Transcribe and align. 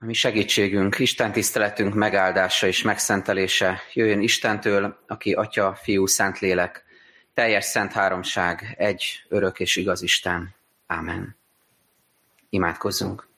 A 0.00 0.04
mi 0.04 0.12
segítségünk, 0.12 0.98
Isten 0.98 1.32
tiszteletünk 1.32 1.94
megáldása 1.94 2.66
és 2.66 2.82
megszentelése 2.82 3.82
jöjjön 3.92 4.20
Istentől, 4.20 4.98
aki 5.06 5.32
Atya, 5.32 5.74
Fiú, 5.74 6.06
Szentlélek, 6.06 6.84
teljes 7.34 7.64
szent 7.64 7.92
háromság, 7.92 8.74
egy 8.76 9.24
örök 9.28 9.60
és 9.60 9.76
igaz 9.76 10.02
Isten. 10.02 10.54
Ámen. 10.86 11.36
Imádkozzunk. 12.48 13.28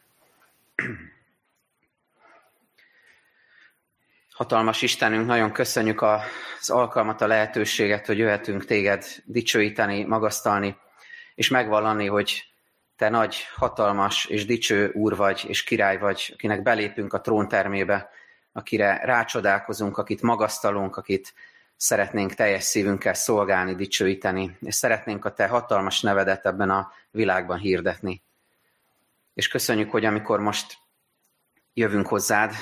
Hatalmas 4.31 4.83
Istenünk, 4.83 5.27
nagyon 5.27 5.53
köszönjük 5.53 6.03
az 6.03 6.71
alkalmat, 6.71 7.21
a 7.21 7.27
lehetőséget, 7.27 8.07
hogy 8.07 8.19
jöhetünk 8.19 8.65
téged 8.65 9.05
dicsőíteni, 9.25 10.05
magasztalni, 10.05 10.77
és 11.35 11.49
megvallani, 11.49 12.07
hogy 12.07 12.50
te 13.01 13.09
nagy, 13.09 13.47
hatalmas 13.55 14.25
és 14.25 14.47
dicső 14.47 14.91
úr 14.95 15.17
vagy, 15.17 15.45
és 15.49 15.65
király 15.65 15.99
vagy, 15.99 16.31
akinek 16.35 16.63
belépünk 16.63 17.13
a 17.13 17.21
tróntermébe, 17.21 18.11
akire 18.53 19.01
rácsodálkozunk, 19.05 19.99
akit 19.99 20.23
magasztalunk, 20.23 20.97
akit 20.97 21.35
szeretnénk 21.77 22.35
teljes 22.35 22.65
szívünkkel 22.65 23.15
szolgálni, 23.15 23.75
dicsőíteni, 23.75 24.57
és 24.61 24.75
szeretnénk 24.75 25.25
a 25.25 25.33
te 25.33 25.47
hatalmas 25.47 26.01
nevedet 26.01 26.47
ebben 26.47 26.71
a 26.71 26.93
világban 27.11 27.59
hirdetni. 27.59 28.23
És 29.35 29.49
köszönjük, 29.49 29.91
hogy 29.91 30.05
amikor 30.05 30.41
most 30.41 30.79
jövünk 31.75 32.07
hozzád, 32.07 32.53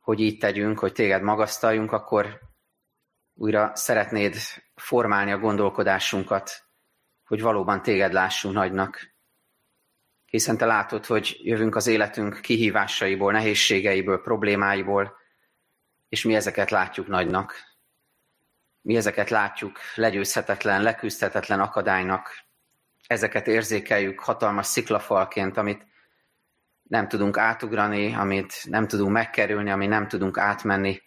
hogy 0.00 0.20
így 0.20 0.38
tegyünk, 0.38 0.78
hogy 0.78 0.92
téged 0.92 1.22
magasztaljunk, 1.22 1.92
akkor 1.92 2.40
újra 3.34 3.70
szeretnéd 3.74 4.36
formálni 4.74 5.32
a 5.32 5.38
gondolkodásunkat, 5.38 6.64
hogy 7.26 7.40
valóban 7.40 7.82
téged 7.82 8.12
lássunk 8.12 8.54
nagynak, 8.54 9.13
hiszen 10.34 10.56
te 10.56 10.66
látod, 10.66 11.06
hogy 11.06 11.36
jövünk 11.42 11.76
az 11.76 11.86
életünk 11.86 12.40
kihívásaiból, 12.40 13.32
nehézségeiből, 13.32 14.22
problémáiból, 14.22 15.16
és 16.08 16.24
mi 16.24 16.34
ezeket 16.34 16.70
látjuk 16.70 17.06
nagynak. 17.06 17.54
Mi 18.80 18.96
ezeket 18.96 19.30
látjuk 19.30 19.78
legyőzhetetlen, 19.94 20.82
leküzdhetetlen 20.82 21.60
akadálynak. 21.60 22.44
Ezeket 23.06 23.46
érzékeljük 23.46 24.20
hatalmas 24.20 24.66
sziklafalként, 24.66 25.56
amit 25.56 25.86
nem 26.82 27.08
tudunk 27.08 27.38
átugrani, 27.38 28.14
amit 28.14 28.54
nem 28.64 28.86
tudunk 28.86 29.10
megkerülni, 29.10 29.70
amit 29.70 29.88
nem 29.88 30.08
tudunk 30.08 30.38
átmenni. 30.38 31.02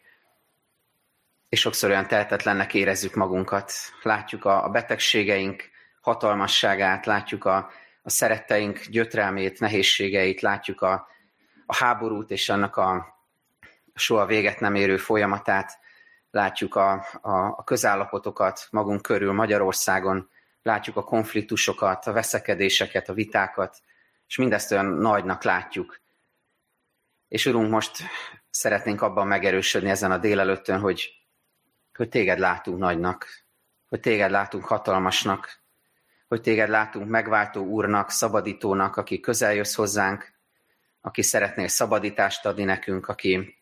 És 1.50 1.59
sokszor 1.59 1.89
olyan 1.89 2.08
tehetetlennek 2.08 2.73
érezzük 2.73 3.14
magunkat. 3.14 3.72
Látjuk 4.02 4.45
a 4.45 4.70
betegségeink 4.70 5.64
hatalmasságát, 6.02 7.05
látjuk 7.05 7.45
a 7.45 7.70
a 8.08 8.09
szeretteink 8.09 8.86
gyötrelmét, 8.89 9.59
nehézségeit, 9.59 10.41
látjuk 10.41 10.81
a, 10.81 11.08
a 11.66 11.75
háborút 11.75 12.31
és 12.31 12.49
annak 12.49 12.75
a 12.75 13.17
soha 13.94 14.25
véget 14.25 14.59
nem 14.59 14.75
érő 14.75 14.97
folyamatát, 14.97 15.80
látjuk 16.31 16.75
a, 16.75 16.91
a, 17.22 17.31
a 17.31 17.64
közállapotokat 17.64 18.67
magunk 18.72 19.02
körül 19.02 19.33
Magyarországon, 19.33 20.30
látjuk 20.61 20.95
a 20.95 21.03
konfliktusokat, 21.03 22.05
a 22.05 22.11
veszekedéseket, 22.11 23.09
a 23.09 23.14
vitákat, 23.14 23.81
és 24.27 24.36
mindezt 24.38 24.71
olyan 24.71 24.86
nagynak 24.86 25.44
látjuk. 25.44 25.99
És 27.27 27.45
Urunk, 27.45 27.71
most 27.71 27.97
szeretnénk 28.49 29.02
abban 29.02 29.27
megerősödni 29.27 29.89
ezen 29.89 30.11
a 30.11 30.17
délelőttön, 30.17 30.80
hogy, 30.80 31.09
hogy 31.94 32.09
téged 32.09 32.39
látunk 32.39 32.77
nagynak, 32.77 33.27
hogy 33.88 33.99
téged 33.99 34.31
látunk 34.31 34.66
hatalmasnak, 34.66 35.66
hogy 36.28 36.42
téged 36.42 36.70
látunk 36.70 37.09
megváltó 37.09 37.66
úrnak, 37.66 38.09
szabadítónak, 38.09 38.95
aki 38.95 39.20
közel 39.20 39.53
jössz 39.53 39.75
hozzánk, 39.75 40.33
aki 41.02 41.22
szeretnél 41.22 41.67
szabadítást 41.67 42.45
adni 42.45 42.64
nekünk, 42.64 43.08
aki 43.08 43.58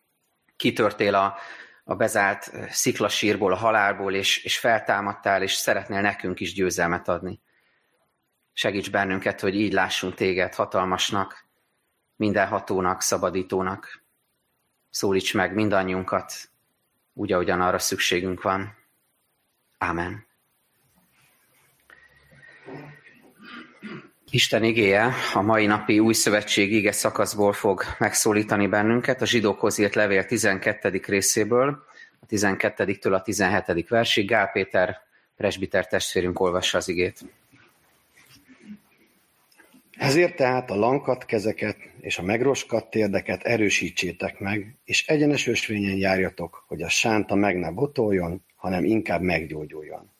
kitörtél 0.56 1.16
a, 1.16 1.36
a 1.84 1.96
bezárt 1.96 2.52
sziklasírból, 2.70 3.52
a 3.52 3.56
halálból, 3.56 4.14
és, 4.14 4.44
és 4.44 4.60
feltámadtál, 4.60 5.42
és 5.42 5.54
szeretnél 5.54 6.02
nekünk 6.02 6.40
is 6.40 6.54
győzelmet 6.54 7.08
adni. 7.08 7.42
Segíts 8.54 8.92
bennünket, 8.92 9.40
hogy 9.40 9.56
így 9.56 9.74
lássunk 9.74 10.14
téged 10.14 10.54
hatalmasnak, 10.54 11.46
mindenhatónak, 12.16 13.02
szabadítónak. 13.02 14.04
Szólíts 14.90 15.34
meg 15.34 15.54
mindannyiunkat, 15.54 16.34
úgy, 17.14 17.32
ahogyan 17.32 17.62
arra 17.62 17.80
szükségünk 17.80 18.42
van. 18.42 18.78
Ámen. 19.78 20.25
Isten 24.36 24.64
igéje 24.64 25.14
a 25.34 25.42
mai 25.42 25.66
napi 25.66 26.00
új 26.00 26.14
szövetség 26.14 26.72
ige 26.72 26.92
szakaszból 26.92 27.54
fog 27.54 27.84
megszólítani 28.00 28.68
bennünket, 28.68 29.22
a 29.22 29.26
zsidókhoz 29.26 29.78
írt 29.78 29.96
levél 29.96 30.26
12. 30.26 31.02
részéből, 31.06 31.84
a 32.20 32.26
12-től 32.26 33.14
a 33.14 33.22
17. 33.22 33.88
versig. 33.90 34.28
Gál 34.28 34.52
Péter 34.52 34.98
presbiter 35.36 35.88
testvérünk 35.88 36.40
olvassa 36.40 36.78
az 36.78 36.88
igét. 36.88 37.26
Ezért 39.98 40.36
tehát 40.36 40.72
a 40.72 40.76
lankat 40.76 41.26
kezeket 41.26 41.78
és 42.00 42.18
a 42.18 42.24
megroskadt 42.24 42.90
térdeket 42.90 43.44
erősítsétek 43.44 44.40
meg, 44.40 44.76
és 44.86 45.08
egyenes 45.08 45.48
ösvényen 45.48 45.98
járjatok, 45.98 46.64
hogy 46.68 46.82
a 46.82 46.90
sánta 46.90 47.36
meg 47.36 47.58
ne 47.58 47.72
botoljon, 47.72 48.44
hanem 48.56 48.84
inkább 48.84 49.22
meggyógyuljon. 49.22 50.12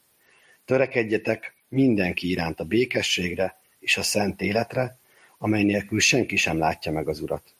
Törekedjetek 0.66 1.56
mindenki 1.68 2.30
iránt 2.30 2.60
a 2.60 2.64
békességre 2.64 3.64
és 3.86 3.98
a 3.98 4.04
szent 4.04 4.42
életre, 4.42 4.98
amely 5.38 5.64
nélkül 5.64 6.00
senki 6.00 6.36
sem 6.36 6.58
látja 6.58 6.92
meg 6.92 7.08
az 7.08 7.20
Urat. 7.20 7.56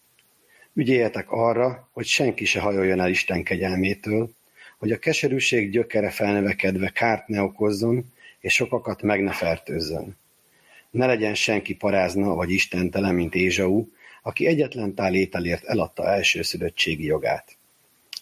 Ügyéljetek 0.74 1.32
arra, 1.32 1.90
hogy 1.92 2.06
senki 2.06 2.46
se 2.46 2.60
hajoljon 2.60 3.00
el 3.00 3.10
Isten 3.10 3.44
kegyelmétől, 3.44 4.30
hogy 4.78 4.92
a 4.92 5.00
keserűség 5.00 5.72
gyökere 5.72 6.10
felnevekedve 6.10 6.90
kárt 6.90 7.28
ne 7.28 7.42
okozzon, 7.42 8.14
és 8.40 8.54
sokakat 8.54 9.02
meg 9.02 9.24
ne 9.24 9.32
fertőzzön. 9.32 10.18
Ne 10.92 11.06
legyen 11.06 11.36
senki 11.36 11.76
parázna 11.76 12.36
vagy 12.36 12.52
istentelen, 12.52 13.16
mint 13.16 13.36
Ézsau, 13.36 13.88
aki 14.22 14.46
egyetlen 14.46 14.94
tál 14.94 15.16
ételért 15.16 15.64
eladta 15.64 16.08
elsőszülöttségi 16.08 17.06
jogát. 17.06 17.58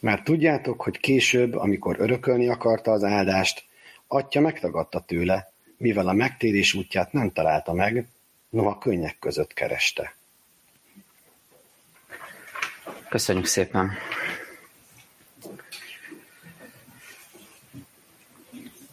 Már 0.01 0.21
tudjátok, 0.21 0.81
hogy 0.81 0.97
később, 0.99 1.55
amikor 1.55 1.95
örökölni 1.99 2.47
akarta 2.47 2.91
az 2.91 3.03
áldást, 3.03 3.63
atya 4.07 4.39
megtagadta 4.39 4.99
tőle, 4.99 5.52
mivel 5.83 6.07
a 6.07 6.13
megtérés 6.13 6.73
útját 6.73 7.11
nem 7.11 7.31
találta 7.31 7.73
meg, 7.73 8.07
noha 8.49 8.77
könnyek 8.77 9.19
között 9.19 9.53
kereste. 9.53 10.15
Köszönjük 13.09 13.45
szépen! 13.45 13.91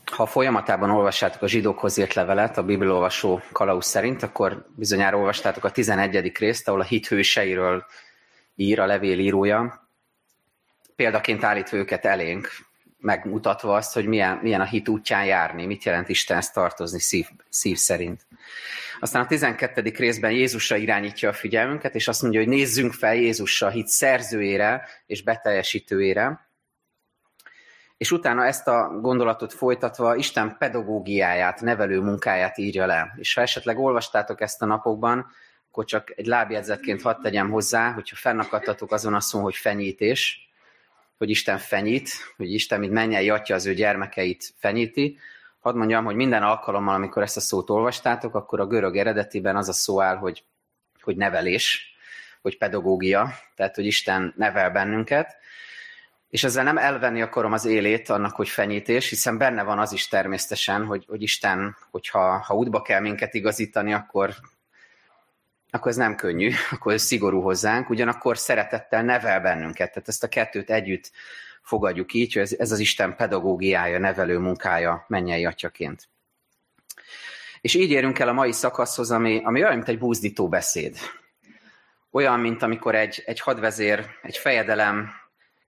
Ha 0.04 0.26
folyamatában 0.26 0.90
olvassátok 0.90 1.42
a 1.42 1.48
zsidókhoz 1.48 1.96
írt 1.96 2.14
levelet, 2.14 2.58
a 2.58 2.64
bibliolvasó 2.64 3.40
kalauz 3.52 3.86
szerint, 3.86 4.22
akkor 4.22 4.66
bizonyára 4.74 5.16
olvastátok 5.16 5.64
a 5.64 5.70
11. 5.70 6.36
részt, 6.38 6.68
ahol 6.68 6.80
a 6.80 6.84
hit 6.84 7.06
hőseiről 7.06 7.84
ír 8.54 8.80
a 8.80 8.86
levél 8.86 9.18
írója, 9.18 9.88
példaként 10.96 11.44
állítva 11.44 11.76
őket 11.76 12.04
elénk, 12.04 12.69
megmutatva 13.00 13.74
azt, 13.74 13.94
hogy 13.94 14.06
milyen, 14.06 14.38
milyen 14.42 14.60
a 14.60 14.64
hit 14.64 14.88
útján 14.88 15.24
járni, 15.24 15.66
mit 15.66 15.84
jelent 15.84 16.08
Istenhez 16.08 16.50
tartozni 16.50 17.00
szív, 17.00 17.26
szív 17.48 17.76
szerint. 17.76 18.26
Aztán 19.00 19.22
a 19.22 19.26
12. 19.26 19.92
részben 19.96 20.30
Jézusra 20.30 20.76
irányítja 20.76 21.28
a 21.28 21.32
figyelmünket, 21.32 21.94
és 21.94 22.08
azt 22.08 22.22
mondja, 22.22 22.40
hogy 22.40 22.48
nézzünk 22.48 22.92
fel 22.92 23.14
Jézusra, 23.14 23.68
hit 23.68 23.86
szerzőjére 23.86 24.88
és 25.06 25.22
beteljesítőjére. 25.22 26.48
És 27.96 28.10
utána 28.10 28.46
ezt 28.46 28.68
a 28.68 28.98
gondolatot 29.00 29.52
folytatva 29.52 30.16
Isten 30.16 30.56
pedagógiáját, 30.58 31.60
nevelő 31.60 32.00
munkáját 32.00 32.58
írja 32.58 32.86
le. 32.86 33.14
És 33.16 33.34
ha 33.34 33.40
esetleg 33.40 33.78
olvastátok 33.78 34.40
ezt 34.40 34.62
a 34.62 34.66
napokban, 34.66 35.26
akkor 35.68 35.84
csak 35.84 36.12
egy 36.16 36.26
lábjegyzetként 36.26 37.02
hadd 37.02 37.22
tegyem 37.22 37.50
hozzá, 37.50 37.92
hogyha 37.92 38.16
fennakadtatok 38.16 38.92
azon 38.92 39.14
a 39.14 39.20
szó, 39.20 39.40
hogy 39.40 39.54
fenyítés, 39.54 40.49
hogy 41.20 41.30
Isten 41.30 41.58
fenyít, 41.58 42.10
hogy 42.36 42.52
Isten, 42.52 42.80
mint 42.80 42.92
mennyei 42.92 43.30
atya 43.30 43.54
az 43.54 43.66
ő 43.66 43.74
gyermekeit 43.74 44.54
fenyíti. 44.56 45.18
Hadd 45.58 45.76
mondjam, 45.76 46.04
hogy 46.04 46.14
minden 46.14 46.42
alkalommal, 46.42 46.94
amikor 46.94 47.22
ezt 47.22 47.36
a 47.36 47.40
szót 47.40 47.70
olvastátok, 47.70 48.34
akkor 48.34 48.60
a 48.60 48.66
görög 48.66 48.96
eredetiben 48.96 49.56
az 49.56 49.68
a 49.68 49.72
szó 49.72 50.00
áll, 50.02 50.16
hogy, 50.16 50.44
hogy 51.00 51.16
nevelés, 51.16 51.94
hogy 52.42 52.58
pedagógia, 52.58 53.34
tehát 53.54 53.74
hogy 53.74 53.86
Isten 53.86 54.34
nevel 54.36 54.70
bennünket, 54.70 55.36
és 56.28 56.44
ezzel 56.44 56.64
nem 56.64 56.78
elvenni 56.78 57.22
akarom 57.22 57.52
az 57.52 57.64
élét 57.64 58.08
annak, 58.08 58.34
hogy 58.34 58.48
fenyítés, 58.48 59.08
hiszen 59.08 59.38
benne 59.38 59.62
van 59.62 59.78
az 59.78 59.92
is 59.92 60.08
természetesen, 60.08 60.84
hogy, 60.84 61.04
hogy 61.08 61.22
Isten, 61.22 61.76
hogyha 61.90 62.38
ha 62.38 62.54
útba 62.54 62.82
kell 62.82 63.00
minket 63.00 63.34
igazítani, 63.34 63.92
akkor 63.92 64.34
akkor 65.70 65.90
ez 65.90 65.96
nem 65.96 66.14
könnyű, 66.14 66.50
akkor 66.70 66.92
ez 66.92 67.02
szigorú 67.02 67.40
hozzánk, 67.40 67.90
ugyanakkor 67.90 68.38
szeretettel 68.38 69.02
nevel 69.02 69.40
bennünket. 69.40 69.92
Tehát 69.92 70.08
ezt 70.08 70.24
a 70.24 70.28
kettőt 70.28 70.70
együtt 70.70 71.10
fogadjuk 71.62 72.12
így, 72.12 72.32
hogy 72.32 72.42
ez, 72.42 72.52
ez 72.58 72.72
az 72.72 72.78
Isten 72.78 73.16
pedagógiája, 73.16 73.98
nevelő 73.98 74.38
munkája 74.38 75.04
mennyei 75.08 75.44
atyaként. 75.44 76.08
És 77.60 77.74
így 77.74 77.90
érünk 77.90 78.18
el 78.18 78.28
a 78.28 78.32
mai 78.32 78.52
szakaszhoz, 78.52 79.10
ami, 79.10 79.40
ami 79.44 79.62
olyan, 79.62 79.74
mint 79.74 79.88
egy 79.88 79.98
búzdító 79.98 80.48
beszéd. 80.48 80.96
olyan, 82.10 82.40
mint 82.40 82.62
amikor 82.62 82.94
egy, 82.94 83.22
egy 83.26 83.40
hadvezér, 83.40 84.06
egy 84.22 84.36
fejedelem 84.36 85.10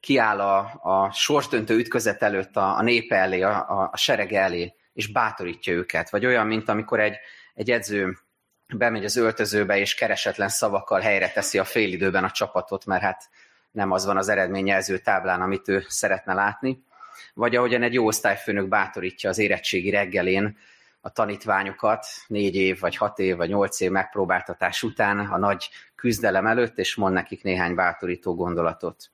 kiáll 0.00 0.40
a, 0.40 0.80
a 0.82 1.12
sorsdöntő 1.12 1.76
ütközet 1.76 2.22
előtt 2.22 2.56
a, 2.56 2.76
a 2.76 2.82
népe 2.82 3.16
elé, 3.16 3.40
a, 3.40 3.90
a, 3.92 3.96
sereg 3.96 4.32
elé, 4.32 4.74
és 4.92 5.12
bátorítja 5.12 5.72
őket. 5.72 6.10
Vagy 6.10 6.26
olyan, 6.26 6.46
mint 6.46 6.68
amikor 6.68 7.00
egy, 7.00 7.16
egy 7.54 7.70
edző 7.70 8.18
bemegy 8.76 9.04
az 9.04 9.16
öltözőbe, 9.16 9.78
és 9.78 9.94
keresetlen 9.94 10.48
szavakkal 10.48 11.00
helyre 11.00 11.30
teszi 11.30 11.58
a 11.58 11.64
félidőben 11.64 12.24
a 12.24 12.30
csapatot, 12.30 12.86
mert 12.86 13.02
hát 13.02 13.28
nem 13.70 13.90
az 13.90 14.04
van 14.04 14.16
az 14.16 14.28
eredményjelző 14.28 14.98
táblán, 14.98 15.40
amit 15.40 15.68
ő 15.68 15.84
szeretne 15.88 16.34
látni. 16.34 16.84
Vagy 17.34 17.56
ahogyan 17.56 17.82
egy 17.82 17.94
jó 17.94 18.06
osztályfőnök 18.06 18.68
bátorítja 18.68 19.30
az 19.30 19.38
érettségi 19.38 19.90
reggelén 19.90 20.56
a 21.00 21.10
tanítványokat 21.10 22.06
négy 22.26 22.56
év, 22.56 22.80
vagy 22.80 22.96
hat 22.96 23.18
év, 23.18 23.36
vagy 23.36 23.48
nyolc 23.48 23.80
év 23.80 23.90
megpróbáltatás 23.90 24.82
után 24.82 25.18
a 25.18 25.38
nagy 25.38 25.70
küzdelem 25.94 26.46
előtt, 26.46 26.78
és 26.78 26.94
mond 26.94 27.14
nekik 27.14 27.42
néhány 27.42 27.74
bátorító 27.74 28.34
gondolatot. 28.34 29.10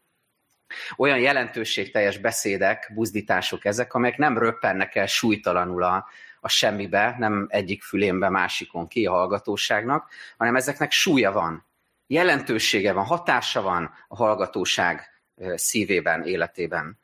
Olyan 0.97 1.19
jelentőségteljes 1.19 2.19
beszédek, 2.19 2.91
buzdítások 2.95 3.65
ezek, 3.65 3.95
amelyek 3.95 4.17
nem 4.17 4.39
röppennek 4.39 4.95
el 4.95 5.07
súlytalanul 5.07 5.83
a, 5.83 6.07
a 6.49 6.51
semmibe, 6.51 7.17
nem 7.19 7.47
egyik 7.51 7.83
fülénbe, 7.83 8.29
másikon 8.29 8.89
ki 8.89 9.07
a 9.07 9.13
hallgatóságnak, 9.13 10.11
hanem 10.37 10.57
ezeknek 10.57 10.91
súlya 10.91 11.33
van, 11.33 11.67
jelentősége 12.07 12.93
van, 12.93 13.05
hatása 13.05 13.63
van 13.63 13.91
a 14.09 14.17
hallgatóság 14.17 15.23
szívében, 15.55 16.23
életében. 16.23 16.99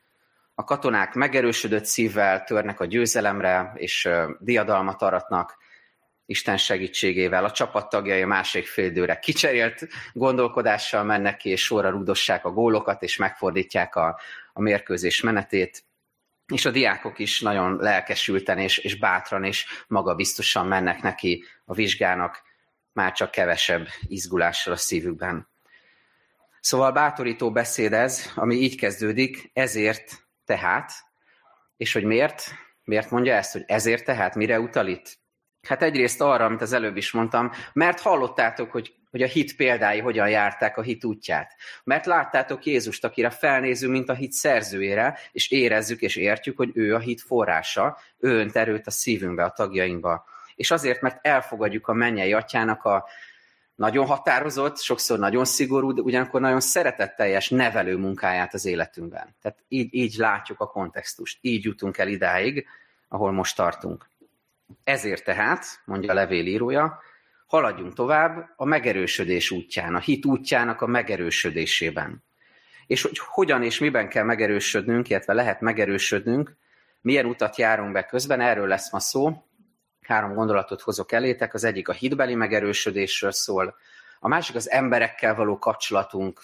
A 0.55 0.65
katonák 0.65 1.15
megerősödött 1.15 1.85
szívvel 1.85 2.45
törnek 2.45 2.81
a 2.81 2.85
győzelemre, 2.85 3.73
és 3.75 4.09
diadalmat 4.39 5.03
aratnak, 5.03 5.57
Isten 6.27 6.57
segítségével. 6.57 7.45
A 7.45 7.51
csapattagjai 7.51 8.23
a 8.23 8.27
másik 8.27 8.67
félidőre 8.67 9.19
kicserélt 9.19 9.89
gondolkodással 10.13 11.05
mennek 11.05 11.37
ki, 11.37 11.49
és 11.51 11.65
sorra 11.65 11.91
rúdossák 11.91 12.45
a 12.45 12.51
gólokat, 12.51 13.03
és 13.03 13.17
megfordítják 13.17 13.97
a, 13.97 14.21
a 14.53 14.61
mérkőzés 14.61 15.21
menetét. 15.21 15.85
És 16.53 16.65
a 16.65 16.71
diákok 16.71 17.19
is 17.19 17.41
nagyon 17.41 17.77
lelkesülten 17.77 18.59
és, 18.59 18.79
és 18.79 18.99
bátran 18.99 19.45
és 19.45 19.67
magabiztosan 19.87 20.67
mennek 20.67 21.03
neki 21.03 21.45
a 21.65 21.75
vizsgának, 21.75 22.43
már 22.93 23.13
csak 23.13 23.31
kevesebb 23.31 23.87
izgulással 24.07 24.73
a 24.73 24.77
szívükben. 24.77 25.49
Szóval 26.61 26.93
bátorító 26.93 27.53
beszéd 27.53 27.93
ez, 27.93 28.33
ami 28.35 28.55
így 28.55 28.77
kezdődik, 28.77 29.51
ezért 29.53 30.27
tehát, 30.45 30.93
és 31.77 31.93
hogy 31.93 32.05
miért? 32.05 32.55
Miért 32.85 33.11
mondja 33.11 33.35
ezt, 33.35 33.53
hogy 33.53 33.65
ezért 33.67 34.05
tehát, 34.05 34.35
mire 34.35 34.61
utal 34.61 34.87
itt? 34.87 35.19
Hát 35.69 35.83
egyrészt 35.83 36.21
arra, 36.21 36.45
amit 36.45 36.61
az 36.61 36.73
előbb 36.73 36.97
is 36.97 37.11
mondtam, 37.11 37.53
mert 37.73 38.01
hallottátok, 38.01 38.71
hogy, 38.71 38.95
hogy 39.15 39.23
a 39.23 39.27
hit 39.27 39.57
példái 39.57 40.01
hogyan 40.01 40.29
járták 40.29 40.77
a 40.77 40.83
hit 40.83 41.05
útját. 41.05 41.57
Mert 41.85 42.07
láttátok 42.07 42.67
Jézust, 42.67 43.05
akire 43.05 43.31
felnézünk, 43.31 43.93
mint 43.93 44.09
a 44.09 44.15
hit 44.15 44.33
szerzőjére, 44.33 45.19
és 45.33 45.51
érezzük 45.51 46.01
és 46.01 46.17
értjük, 46.17 46.57
hogy 46.57 46.71
ő 46.75 46.95
a 46.95 46.99
hit 46.99 47.21
forrása, 47.21 47.99
ő 48.19 48.39
önt 48.39 48.57
erőt 48.57 48.87
a 48.87 48.91
szívünkbe, 48.91 49.45
a 49.45 49.51
tagjainkba. 49.51 50.25
És 50.57 50.71
azért, 50.71 51.01
mert 51.01 51.27
elfogadjuk 51.27 51.89
a 51.89 51.93
mennyei 51.93 52.33
atyának 52.33 52.85
a 52.85 53.05
nagyon 53.75 54.07
határozott, 54.07 54.79
sokszor 54.79 55.19
nagyon 55.19 55.45
szigorú, 55.45 55.93
de 55.93 56.01
ugyanakkor 56.01 56.41
nagyon 56.41 56.61
szeretetteljes 56.61 57.49
nevelő 57.49 57.97
munkáját 57.97 58.55
az 58.55 58.65
életünkben. 58.65 59.37
Tehát 59.43 59.59
így, 59.69 59.95
így 59.95 60.15
látjuk 60.17 60.61
a 60.61 60.67
kontextust, 60.67 61.39
így 61.41 61.65
jutunk 61.65 61.99
el 61.99 62.09
idáig, 62.09 62.67
ahol 63.09 63.33
most 63.33 63.57
tartunk. 63.57 64.09
Ezért 64.85 65.25
tehát, 65.25 65.65
mondja 65.85 66.11
a 66.11 66.15
levél 66.15 66.47
írója, 66.47 67.03
haladjunk 67.55 67.95
tovább 67.95 68.53
a 68.57 68.65
megerősödés 68.65 69.51
útján, 69.51 69.95
a 69.95 69.99
hit 69.99 70.25
útjának 70.25 70.81
a 70.81 70.87
megerősödésében. 70.87 72.25
És 72.87 73.03
hogy 73.03 73.19
hogyan 73.19 73.63
és 73.63 73.79
miben 73.79 74.09
kell 74.09 74.25
megerősödnünk, 74.25 75.09
illetve 75.09 75.33
lehet 75.33 75.61
megerősödnünk, 75.61 76.57
milyen 77.01 77.27
utat 77.27 77.57
járunk 77.57 77.93
be 77.93 78.05
közben, 78.05 78.41
erről 78.41 78.67
lesz 78.67 78.93
ma 78.93 79.01
szó. 79.01 79.45
Három 80.01 80.35
gondolatot 80.35 80.81
hozok 80.81 81.13
elétek, 81.13 81.55
az 81.55 81.65
egyik 81.65 81.89
a 81.89 81.93
hitbeli 81.93 82.35
megerősödésről 82.35 83.33
szól, 83.33 83.77
a 84.21 84.29
másik 84.29 84.57
az 84.57 84.71
emberekkel 84.71 85.35
való 85.35 85.59
kapcsolatunk 85.59 86.41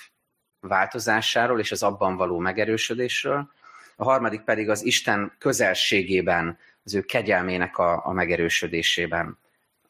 változásáról 0.61 1.61
és 1.61 1.73
az 1.73 1.83
abban 1.83 2.17
való 2.17 2.39
megerősödésről, 2.39 3.51
a 3.97 4.05
harmadik 4.05 4.41
pedig 4.41 4.69
az 4.69 4.85
Isten 4.85 5.33
közelségében 5.39 6.59
az 6.85 6.95
ő 6.95 7.03
kegyelmének 7.03 7.79
a, 7.79 8.07
a 8.07 8.13
megerősödésében 8.13 9.39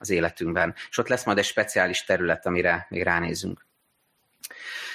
az 0.00 0.10
életünkben. 0.10 0.74
És 0.90 0.98
ott 0.98 1.08
lesz 1.08 1.24
majd 1.24 1.38
egy 1.38 1.44
speciális 1.44 2.04
terület, 2.04 2.46
amire 2.46 2.86
még 2.88 3.02
ránézünk. 3.02 3.66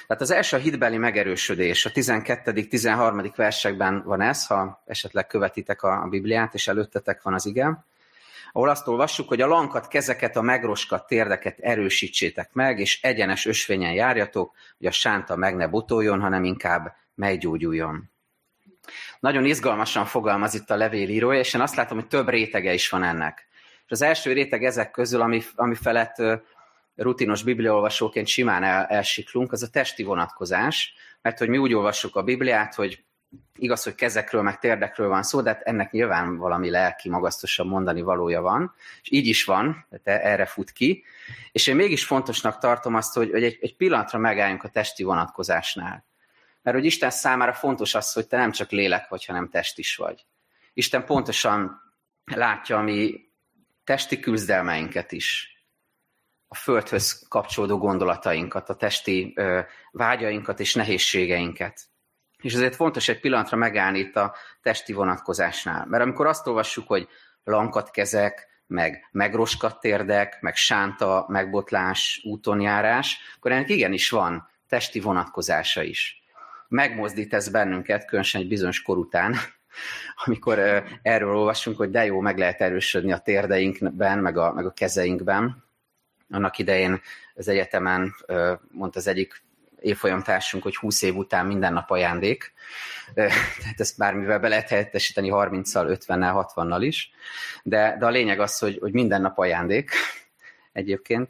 Tehát 0.07 0.21
az 0.21 0.31
első 0.31 0.57
a 0.57 0.59
hitbeli 0.59 0.97
megerősödés. 0.97 1.85
A 1.85 1.91
12.-13. 1.91 3.31
versekben 3.35 4.03
van 4.05 4.21
ez, 4.21 4.45
ha 4.45 4.83
esetleg 4.85 5.27
követitek 5.27 5.83
a 5.83 6.07
Bibliát, 6.09 6.53
és 6.53 6.67
előttetek 6.67 7.21
van 7.21 7.33
az 7.33 7.45
igen, 7.45 7.85
ahol 8.55 8.69
azt 8.69 8.87
olvassuk, 8.87 9.27
hogy 9.27 9.41
a 9.41 9.47
lankat, 9.47 9.87
kezeket, 9.87 10.35
a 10.35 10.41
megroskat, 10.41 11.07
térdeket 11.07 11.59
erősítsétek 11.59 12.53
meg, 12.53 12.79
és 12.79 13.01
egyenes 13.01 13.45
ösvényen 13.45 13.93
járjatok, 13.93 14.55
hogy 14.77 14.87
a 14.87 14.91
sánta 14.91 15.35
meg 15.35 15.55
ne 15.55 15.67
botoljon, 15.67 16.21
hanem 16.21 16.43
inkább 16.43 16.95
meggyógyuljon. 17.15 18.11
Nagyon 19.19 19.45
izgalmasan 19.45 20.05
fogalmaz 20.05 20.53
itt 20.53 20.69
a 20.69 20.75
levélírója, 20.75 21.39
és 21.39 21.53
én 21.53 21.61
azt 21.61 21.75
látom, 21.75 21.97
hogy 21.97 22.07
több 22.07 22.29
rétege 22.29 22.73
is 22.73 22.89
van 22.89 23.03
ennek. 23.03 23.47
És 23.85 23.91
az 23.91 24.01
első 24.01 24.33
réteg 24.33 24.63
ezek 24.63 24.91
közül, 24.91 25.21
ami, 25.21 25.41
ami 25.55 25.75
felett 25.75 26.15
rutinos 26.95 27.43
bibliaolvasóként 27.43 28.27
simán 28.27 28.63
el, 28.63 28.85
elsiklunk, 28.85 29.51
az 29.51 29.63
a 29.63 29.69
testi 29.69 30.03
vonatkozás, 30.03 30.93
mert 31.21 31.37
hogy 31.37 31.49
mi 31.49 31.57
úgy 31.57 31.73
olvassuk 31.73 32.15
a 32.15 32.23
Bibliát, 32.23 32.75
hogy 32.75 33.03
igaz, 33.55 33.83
hogy 33.83 33.95
kezekről, 33.95 34.41
meg 34.41 34.59
térdekről 34.59 35.07
van 35.07 35.23
szó, 35.23 35.41
de 35.41 35.49
hát 35.49 35.61
ennek 35.61 35.91
nyilván 35.91 36.37
valami 36.37 36.69
lelki, 36.69 37.09
magasztosabb 37.09 37.67
mondani 37.67 38.01
valója 38.01 38.41
van, 38.41 38.73
és 39.01 39.11
így 39.11 39.27
is 39.27 39.43
van, 39.43 39.85
tehát 40.03 40.23
erre 40.23 40.45
fut 40.45 40.71
ki, 40.71 41.03
és 41.51 41.67
én 41.67 41.75
mégis 41.75 42.05
fontosnak 42.05 42.57
tartom 42.57 42.95
azt, 42.95 43.13
hogy, 43.13 43.31
hogy 43.31 43.43
egy, 43.43 43.57
egy 43.61 43.75
pillanatra 43.75 44.19
megálljunk 44.19 44.63
a 44.63 44.69
testi 44.69 45.03
vonatkozásnál. 45.03 46.05
Mert 46.61 46.77
hogy 46.77 46.85
Isten 46.85 47.09
számára 47.09 47.53
fontos 47.53 47.95
az, 47.95 48.13
hogy 48.13 48.27
te 48.27 48.37
nem 48.37 48.51
csak 48.51 48.71
lélek 48.71 49.07
vagy, 49.09 49.25
hanem 49.25 49.49
test 49.49 49.77
is 49.77 49.95
vagy. 49.95 50.25
Isten 50.73 51.05
pontosan 51.05 51.81
látja 52.25 52.77
a 52.77 52.81
mi 52.81 53.24
testi 53.85 54.19
küzdelmeinket 54.19 55.11
is, 55.11 55.49
a 56.47 56.55
földhöz 56.55 57.27
kapcsolódó 57.27 57.77
gondolatainkat, 57.77 58.69
a 58.69 58.75
testi 58.75 59.33
ö, 59.35 59.59
vágyainkat 59.91 60.59
és 60.59 60.73
nehézségeinket. 60.73 61.81
És 62.41 62.53
ezért 62.53 62.75
fontos 62.75 63.07
egy 63.07 63.19
pillanatra 63.19 63.57
megállni 63.57 63.99
itt 63.99 64.15
a 64.15 64.35
testi 64.61 64.93
vonatkozásnál. 64.93 65.85
Mert 65.85 66.03
amikor 66.03 66.27
azt 66.27 66.47
olvassuk, 66.47 66.87
hogy 66.87 67.07
lankat 67.43 67.91
kezek, 67.91 68.47
meg 68.67 69.07
megroskat 69.11 69.79
térdek, 69.79 70.41
meg 70.41 70.55
sánta, 70.55 71.25
megbotlás, 71.27 72.21
útonjárás, 72.23 73.17
akkor 73.37 73.51
ennek 73.51 73.69
igenis 73.69 74.09
van 74.09 74.49
testi 74.67 74.99
vonatkozása 74.99 75.83
is 75.83 76.23
megmozdít 76.67 77.33
ez 77.33 77.49
bennünket, 77.49 78.05
különösen 78.05 78.41
egy 78.41 78.47
bizonyos 78.47 78.81
kor 78.81 78.97
után, 78.97 79.35
amikor 80.25 80.83
erről 81.01 81.35
olvasunk, 81.35 81.77
hogy 81.77 81.89
de 81.89 82.05
jó, 82.05 82.19
meg 82.19 82.37
lehet 82.37 82.61
erősödni 82.61 83.11
a 83.11 83.17
térdeinkben, 83.17 84.19
meg 84.19 84.37
a, 84.37 84.53
meg 84.53 84.65
a 84.65 84.73
kezeinkben. 84.73 85.63
Annak 86.29 86.57
idején 86.57 87.01
az 87.35 87.47
egyetemen 87.47 88.15
mondta 88.71 88.99
az 88.99 89.07
egyik 89.07 89.43
évfolyamtársunk, 89.79 90.63
hogy 90.63 90.75
20 90.75 91.01
év 91.01 91.15
után 91.15 91.45
minden 91.45 91.73
nap 91.73 91.89
ajándék. 91.89 92.53
Tehát 93.13 93.33
ezt 93.79 93.97
bármivel 93.97 94.39
be 94.39 94.47
lehet 94.47 94.69
helyettesíteni 94.69 95.29
30-szal, 95.31 95.99
50-nel, 96.07 96.47
60-nal 96.55 96.77
is. 96.79 97.11
De, 97.63 97.95
de 97.99 98.05
a 98.05 98.09
lényeg 98.09 98.39
az, 98.39 98.59
hogy, 98.59 98.77
hogy 98.81 98.93
minden 98.93 99.21
nap 99.21 99.37
ajándék 99.37 99.91
egyébként 100.71 101.29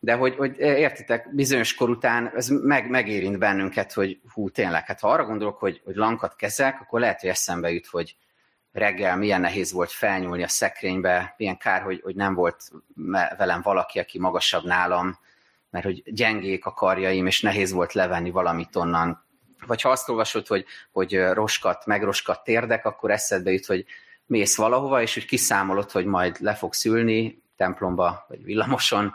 de 0.00 0.14
hogy, 0.14 0.36
hogy 0.36 0.58
értitek, 0.58 1.34
bizonyos 1.34 1.74
kor 1.74 1.90
után 1.90 2.32
ez 2.34 2.48
meg, 2.48 2.90
megérint 2.90 3.38
bennünket, 3.38 3.92
hogy 3.92 4.20
hú, 4.32 4.50
tényleg, 4.50 4.86
hát 4.86 5.00
ha 5.00 5.08
arra 5.08 5.24
gondolok, 5.24 5.58
hogy, 5.58 5.80
hogy 5.84 5.94
lankat 5.94 6.36
kezek, 6.36 6.80
akkor 6.80 7.00
lehet, 7.00 7.20
hogy 7.20 7.30
eszembe 7.30 7.70
jut, 7.70 7.86
hogy 7.86 8.16
reggel 8.72 9.16
milyen 9.16 9.40
nehéz 9.40 9.72
volt 9.72 9.90
felnyúlni 9.90 10.42
a 10.42 10.48
szekrénybe, 10.48 11.34
milyen 11.36 11.56
kár, 11.56 11.82
hogy, 11.82 12.00
hogy 12.02 12.14
nem 12.14 12.34
volt 12.34 12.70
velem 13.36 13.62
valaki, 13.62 13.98
aki 13.98 14.18
magasabb 14.18 14.64
nálam, 14.64 15.18
mert 15.70 15.84
hogy 15.84 16.02
gyengék 16.12 16.66
a 16.66 16.72
karjaim, 16.72 17.26
és 17.26 17.40
nehéz 17.40 17.72
volt 17.72 17.92
levenni 17.92 18.30
valamit 18.30 18.76
onnan. 18.76 19.24
Vagy 19.66 19.80
ha 19.80 19.90
azt 19.90 20.08
olvasod, 20.08 20.46
hogy, 20.46 20.64
hogy 20.92 21.22
roskat, 21.32 21.86
megroskat 21.86 22.44
térdek, 22.44 22.84
akkor 22.84 23.10
eszedbe 23.10 23.50
jut, 23.50 23.66
hogy 23.66 23.84
mész 24.26 24.56
valahova, 24.56 25.02
és 25.02 25.14
hogy 25.14 25.24
kiszámolod, 25.24 25.90
hogy 25.90 26.04
majd 26.04 26.36
le 26.40 26.54
fogsz 26.54 26.84
ülni 26.84 27.42
templomba, 27.56 28.24
vagy 28.28 28.44
villamoson, 28.44 29.14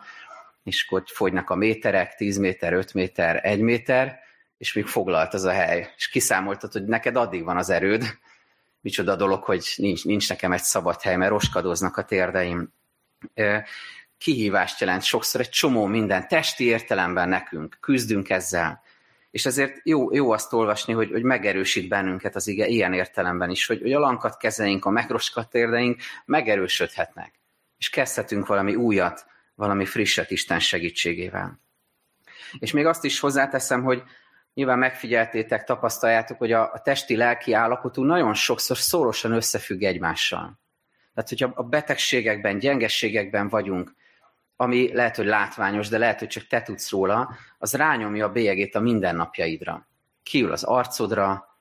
és 0.64 0.86
akkor 0.88 1.04
fogynak 1.06 1.50
a 1.50 1.56
méterek, 1.56 2.16
10 2.16 2.38
méter, 2.38 2.74
5 2.74 2.94
méter, 2.94 3.40
1 3.44 3.60
méter, 3.60 4.20
és 4.58 4.74
még 4.74 4.86
foglalt 4.86 5.34
az 5.34 5.44
a 5.44 5.52
hely. 5.52 5.94
És 5.96 6.10
kiszámoltad, 6.10 6.72
hogy 6.72 6.86
neked 6.86 7.16
addig 7.16 7.44
van 7.44 7.58
az 7.58 7.70
erőd. 7.70 8.04
Micsoda 8.82 9.16
dolog, 9.16 9.44
hogy 9.44 9.74
nincs, 9.76 10.06
nincs 10.06 10.30
nekem 10.30 10.52
egy 10.52 10.62
szabad 10.62 11.02
hely, 11.02 11.16
mert 11.16 11.32
roskadoznak 11.32 11.98
a 11.98 12.04
térdeim. 12.04 12.74
kihívást 14.18 14.80
jelent, 14.80 15.04
sokszor 15.04 15.42
egy 15.42 15.50
csomó 15.50 15.86
minden, 15.86 16.28
testi 16.28 16.64
értelemben 16.64 17.30
nekünk, 17.30 17.78
küzdünk 17.80 18.30
ezzel. 18.30 18.82
És 19.32 19.46
ezért 19.46 19.80
jó, 19.84 20.14
jó 20.14 20.32
azt 20.32 20.54
olvasni, 20.54 20.94
hogy, 20.94 21.12
hogy 21.12 21.24
megerősít 21.24 21.88
bennünket 21.88 22.36
az 22.36 22.48
ige 22.48 22.68
ilyen 22.68 22.94
értelemben 22.94 23.50
is, 23.50 23.66
hogy, 23.66 23.82
hogy 23.82 23.94
a 23.94 24.00
lankat 24.00 24.38
kezeink, 24.38 24.86
a 24.86 24.90
megroskat 24.90 25.56
érdeink 25.56 26.02
megerősödhetnek. 26.26 27.40
És 27.78 27.90
kezdhetünk 27.90 28.48
valami 28.48 28.76
újat, 28.76 29.26
valami 29.62 29.86
frisset 29.86 30.32
Isten 30.32 30.60
segítségével. 30.60 31.60
És 32.60 32.72
még 32.72 32.86
azt 32.86 33.04
is 33.04 33.20
hozzáteszem, 33.20 33.84
hogy 33.84 34.04
nyilván 34.54 34.80
megfigyeltétek, 34.80 35.64
tapasztaljátok, 35.64 36.38
hogy 36.38 36.52
a, 36.52 36.74
a 36.74 36.82
testi-lelki 36.82 37.54
állapotunk 37.54 38.08
nagyon 38.08 38.34
sokszor 38.34 38.78
szorosan 38.78 39.32
összefügg 39.32 39.82
egymással. 39.84 40.60
Tehát, 41.14 41.30
hogyha 41.30 41.52
a 41.56 41.64
betegségekben, 41.64 42.60
gyengességekben 42.60 43.50
vagyunk, 43.50 43.96
ami 44.56 44.94
lehet, 44.94 45.16
hogy 45.16 45.26
látványos, 45.26 45.88
de 45.88 45.98
lehet, 45.98 46.20
hogy 46.20 46.28
csak 46.28 46.48
te 46.48 46.62
tudsz 46.62 46.90
róla, 46.90 47.36
az 47.58 47.74
rányomja 47.74 48.26
a 48.26 48.32
bélyegét 48.32 48.76
a 48.76 48.80
mindennapjaidra. 48.80 49.88
Kiül 50.24 50.52
az 50.52 50.64
arcodra, 50.64 51.58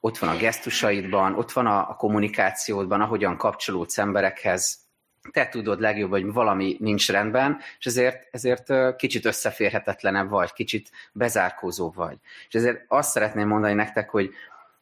ott 0.00 0.18
van 0.18 0.30
a 0.30 0.36
gesztusaidban, 0.36 1.34
ott 1.34 1.52
van 1.52 1.66
a 1.66 1.96
kommunikációdban, 1.96 3.00
ahogyan 3.00 3.36
kapcsolódsz 3.36 3.98
emberekhez, 3.98 4.81
te 5.30 5.48
tudod 5.48 5.80
legjobb, 5.80 6.10
hogy 6.10 6.32
valami 6.32 6.76
nincs 6.80 7.10
rendben, 7.10 7.58
és 7.78 7.86
ezért, 7.86 8.28
ezért 8.30 8.96
kicsit 8.96 9.24
összeférhetetlenebb 9.24 10.28
vagy, 10.28 10.52
kicsit 10.52 10.90
bezárkózóbb 11.12 11.94
vagy. 11.94 12.16
És 12.48 12.54
ezért 12.54 12.84
azt 12.88 13.10
szeretném 13.10 13.48
mondani 13.48 13.74
nektek, 13.74 14.10
hogy, 14.10 14.30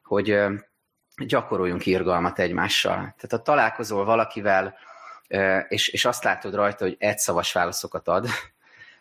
hogy 0.02 0.38
gyakoroljunk 1.16 1.87
irgalmat 1.87 2.38
egymással. 2.38 2.94
Tehát 2.94 3.30
ha 3.30 3.42
találkozol 3.42 4.04
valakivel, 4.04 4.75
és, 5.68 5.88
és 5.88 6.04
azt 6.04 6.25
látod 6.25 6.54
rajta, 6.54 6.85
hogy 6.85 6.97
egyszavas 6.99 7.52
válaszokat 7.52 8.09
ad, 8.09 8.26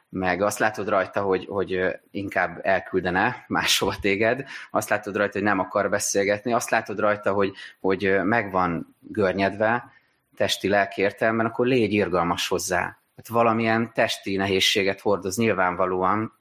meg 0.09 0.41
azt 0.41 0.59
látod 0.59 0.89
rajta, 0.89 1.21
hogy, 1.21 1.45
hogy 1.45 1.99
inkább 2.11 2.59
elküldene 2.63 3.45
máshova 3.47 3.95
téged, 4.01 4.45
azt 4.71 4.89
látod 4.89 5.15
rajta, 5.15 5.33
hogy 5.33 5.47
nem 5.47 5.59
akar 5.59 5.89
beszélgetni, 5.89 6.53
azt 6.53 6.69
látod 6.69 6.99
rajta, 6.99 7.31
hogy, 7.31 7.53
hogy 7.79 8.19
meg 8.23 8.51
van 8.51 8.95
görnyedve 8.99 9.91
testi 10.39 10.67
lelki 10.67 11.15
akkor 11.19 11.67
légy 11.67 11.93
irgalmas 11.93 12.47
hozzá. 12.47 12.97
Hát 13.15 13.27
valamilyen 13.27 13.93
testi 13.93 14.35
nehézséget 14.35 14.99
hordoz 14.99 15.37
nyilvánvalóan, 15.37 16.33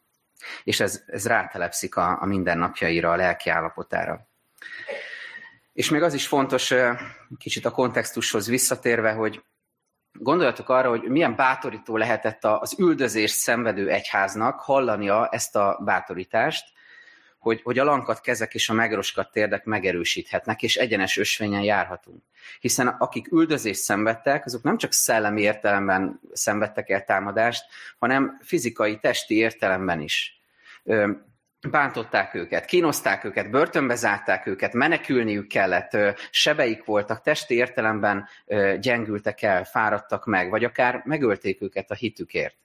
és 0.64 0.80
ez, 0.80 1.02
ez 1.06 1.26
rátelepszik 1.26 1.96
a, 1.96 2.18
a 2.20 2.26
mindennapjaira, 2.26 3.10
a 3.10 3.16
lelki 3.16 3.50
állapotára. 3.50 4.26
És 5.72 5.90
még 5.90 6.02
az 6.02 6.14
is 6.14 6.26
fontos, 6.26 6.74
kicsit 7.38 7.64
a 7.64 7.70
kontextushoz 7.70 8.48
visszatérve, 8.48 9.12
hogy 9.12 9.44
gondoljatok 10.12 10.68
arra, 10.68 10.88
hogy 10.88 11.02
milyen 11.02 11.36
bátorító 11.36 11.96
lehetett 11.96 12.44
az 12.44 12.74
üldözés 12.78 13.30
szenvedő 13.30 13.88
egyháznak 13.88 14.60
hallania 14.60 15.28
ezt 15.30 15.56
a 15.56 15.80
bátorítást, 15.84 16.64
hogy, 17.38 17.60
hogy 17.62 17.78
a 17.78 17.84
lankat 17.84 18.20
kezek 18.20 18.54
és 18.54 18.68
a 18.68 18.72
megroskat 18.72 19.32
térdek 19.32 19.64
megerősíthetnek, 19.64 20.62
és 20.62 20.76
egyenes 20.76 21.16
ösvényen 21.16 21.62
járhatunk. 21.62 22.22
Hiszen 22.60 22.86
akik 22.86 23.32
üldözést 23.32 23.80
szenvedtek, 23.80 24.46
azok 24.46 24.62
nem 24.62 24.76
csak 24.76 24.92
szellemi 24.92 25.40
értelemben 25.40 26.20
szenvedtek 26.32 26.90
el 26.90 27.04
támadást, 27.04 27.64
hanem 27.98 28.38
fizikai, 28.42 28.98
testi 28.98 29.36
értelemben 29.36 30.00
is 30.00 30.40
bántották 31.70 32.34
őket, 32.34 32.64
kínozták 32.64 33.24
őket, 33.24 33.50
börtönbe 33.50 33.94
zárták 33.94 34.46
őket, 34.46 34.72
menekülniük 34.72 35.46
kellett, 35.46 35.96
sebeik 36.30 36.84
voltak, 36.84 37.22
testi 37.22 37.54
értelemben 37.54 38.28
gyengültek 38.80 39.42
el, 39.42 39.64
fáradtak 39.64 40.26
meg, 40.26 40.50
vagy 40.50 40.64
akár 40.64 41.02
megölték 41.04 41.62
őket 41.62 41.90
a 41.90 41.94
hitükért. 41.94 42.56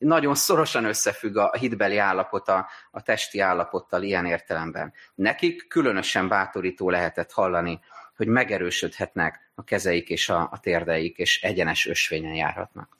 Nagyon 0.00 0.34
szorosan 0.34 0.84
összefügg 0.84 1.36
a 1.36 1.56
hitbeli 1.56 1.96
állapota 1.96 2.68
a 2.90 3.02
testi 3.02 3.40
állapottal 3.40 4.02
ilyen 4.02 4.26
értelemben. 4.26 4.92
Nekik 5.14 5.68
különösen 5.68 6.28
bátorító 6.28 6.90
lehetett 6.90 7.32
hallani, 7.32 7.80
hogy 8.16 8.26
megerősödhetnek 8.26 9.50
a 9.54 9.64
kezeik 9.64 10.08
és 10.08 10.28
a, 10.28 10.48
a 10.52 10.60
térdeik, 10.60 11.18
és 11.18 11.42
egyenes 11.42 11.86
ösvényen 11.86 12.34
járhatnak. 12.34 12.98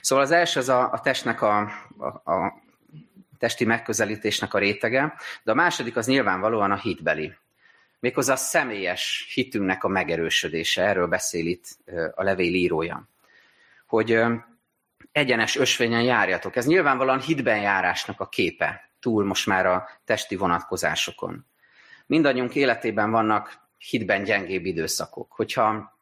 Szóval 0.00 0.24
az 0.24 0.30
első 0.30 0.60
az 0.60 0.68
a, 0.68 0.92
a 0.92 1.00
testnek 1.00 1.42
a, 1.42 1.58
a, 1.98 2.32
a 2.32 2.62
testi 3.38 3.64
megközelítésnek 3.64 4.54
a 4.54 4.58
rétege, 4.58 5.14
de 5.42 5.50
a 5.50 5.54
második 5.54 5.96
az 5.96 6.06
nyilvánvalóan 6.06 6.70
a 6.70 6.76
hitbeli. 6.76 7.34
Méghozzá 8.00 8.32
a 8.32 8.36
személyes 8.36 9.30
hitünknek 9.34 9.84
a 9.84 9.88
megerősödése, 9.88 10.82
erről 10.82 11.06
beszél 11.06 11.46
itt 11.46 11.66
a 12.14 12.22
levél 12.22 12.54
írója. 12.54 13.08
Hogy 13.86 14.20
egyenes 15.18 15.56
ösvényen 15.56 16.02
járjatok. 16.02 16.56
Ez 16.56 16.66
nyilvánvalóan 16.66 17.20
hitben 17.20 17.60
járásnak 17.60 18.20
a 18.20 18.28
képe, 18.28 18.90
túl 19.00 19.24
most 19.24 19.46
már 19.46 19.66
a 19.66 19.88
testi 20.04 20.36
vonatkozásokon. 20.36 21.46
Mindannyiunk 22.06 22.54
életében 22.54 23.10
vannak 23.10 23.58
hitben 23.78 24.22
gyengébb 24.22 24.64
időszakok. 24.64 25.32
Hogyha 25.32 25.96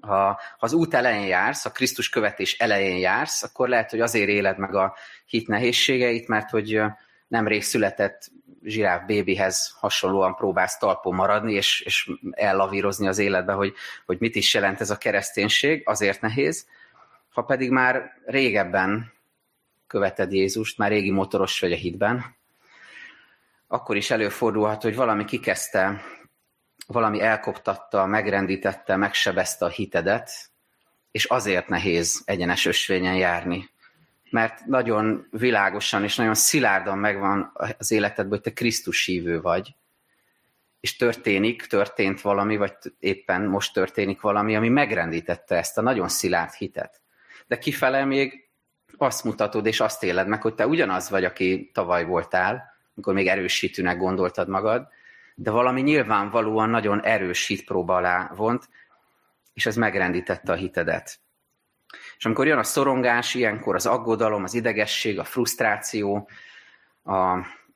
ha 0.00 0.40
az 0.58 0.72
út 0.72 0.94
elején 0.94 1.26
jársz, 1.26 1.64
a 1.64 1.72
Krisztus 1.72 2.08
követés 2.08 2.58
elején 2.58 2.98
jársz, 2.98 3.42
akkor 3.42 3.68
lehet, 3.68 3.90
hogy 3.90 4.00
azért 4.00 4.28
éled 4.28 4.58
meg 4.58 4.74
a 4.74 4.96
hit 5.26 5.48
nehézségeit, 5.48 6.28
mert 6.28 6.50
hogy 6.50 6.80
nemrég 7.28 7.62
született 7.62 8.30
zsiráf 8.62 9.04
bébihez 9.06 9.74
hasonlóan 9.78 10.34
próbálsz 10.34 10.78
talpon 10.78 11.14
maradni, 11.14 11.52
és, 11.52 11.80
és 11.80 12.10
ellavírozni 12.30 13.08
az 13.08 13.18
életbe, 13.18 13.52
hogy, 13.52 13.72
hogy 14.06 14.16
mit 14.20 14.34
is 14.34 14.54
jelent 14.54 14.80
ez 14.80 14.90
a 14.90 14.98
kereszténység, 14.98 15.82
azért 15.84 16.20
nehéz. 16.20 16.66
Ha 17.36 17.42
pedig 17.42 17.70
már 17.70 18.12
régebben 18.24 19.12
követed 19.86 20.32
Jézust, 20.32 20.78
már 20.78 20.90
régi 20.90 21.10
motoros 21.10 21.60
vagy 21.60 21.72
a 21.72 21.76
hitben, 21.76 22.24
akkor 23.66 23.96
is 23.96 24.10
előfordulhat, 24.10 24.82
hogy 24.82 24.94
valami 24.94 25.24
kikezdte 25.24 26.02
valami 26.86 27.20
elkoptatta, 27.20 28.06
megrendítette, 28.06 28.96
megsebezte 28.96 29.64
a 29.64 29.68
hitedet, 29.68 30.30
és 31.10 31.24
azért 31.24 31.68
nehéz 31.68 32.22
egyenes 32.24 32.66
ösvényen 32.66 33.16
járni. 33.16 33.70
Mert 34.30 34.64
nagyon 34.66 35.26
világosan 35.30 36.02
és 36.02 36.16
nagyon 36.16 36.34
szilárdan 36.34 36.98
megvan 36.98 37.52
az 37.78 37.90
életedben, 37.90 38.28
hogy 38.28 38.40
te 38.40 38.52
Krisztus 38.52 39.04
hívő 39.04 39.40
vagy, 39.40 39.74
és 40.80 40.96
történik, 40.96 41.66
történt 41.66 42.20
valami, 42.20 42.56
vagy 42.56 42.74
éppen 42.98 43.42
most 43.42 43.72
történik 43.72 44.20
valami, 44.20 44.56
ami 44.56 44.68
megrendítette 44.68 45.56
ezt 45.56 45.78
a 45.78 45.82
nagyon 45.82 46.08
szilárd 46.08 46.52
hitet. 46.52 47.04
De 47.46 47.58
kifele 47.58 48.04
még 48.04 48.48
azt 48.96 49.24
mutatod, 49.24 49.66
és 49.66 49.80
azt 49.80 50.02
éled 50.02 50.28
meg, 50.28 50.42
hogy 50.42 50.54
te 50.54 50.66
ugyanaz 50.66 51.10
vagy, 51.10 51.24
aki 51.24 51.70
tavaly 51.74 52.04
voltál, 52.04 52.74
amikor 52.94 53.14
még 53.14 53.26
erősítőnek 53.26 53.98
gondoltad 53.98 54.48
magad, 54.48 54.88
de 55.34 55.50
valami 55.50 55.80
nyilvánvalóan 55.80 56.70
nagyon 56.70 57.04
erős 57.04 57.46
hitpróba 57.46 57.96
alá 57.96 58.30
vont, 58.36 58.68
és 59.54 59.66
ez 59.66 59.76
megrendítette 59.76 60.52
a 60.52 60.56
hitedet. 60.56 61.18
És 62.16 62.24
amikor 62.24 62.46
jön 62.46 62.58
a 62.58 62.62
szorongás, 62.62 63.34
ilyenkor 63.34 63.74
az 63.74 63.86
aggodalom, 63.86 64.42
az 64.42 64.54
idegesség, 64.54 65.18
a 65.18 65.24
frusztráció, 65.24 66.28
a, 67.02 67.16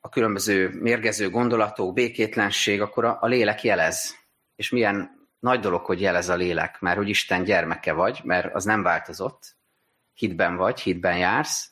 a 0.01 0.09
különböző 0.09 0.69
mérgező 0.79 1.29
gondolatok, 1.29 1.93
békétlenség, 1.93 2.81
akkor 2.81 3.05
a, 3.05 3.17
a 3.21 3.27
lélek 3.27 3.63
jelez. 3.63 4.15
És 4.55 4.69
milyen 4.69 5.27
nagy 5.39 5.59
dolog, 5.59 5.85
hogy 5.85 6.01
jelez 6.01 6.29
a 6.29 6.35
lélek, 6.35 6.79
mert 6.79 6.97
hogy 6.97 7.09
Isten 7.09 7.43
gyermeke 7.43 7.93
vagy, 7.93 8.21
mert 8.23 8.53
az 8.55 8.63
nem 8.63 8.83
változott, 8.83 9.55
hitben 10.13 10.55
vagy, 10.55 10.79
hitben 10.79 11.17
jársz, 11.17 11.71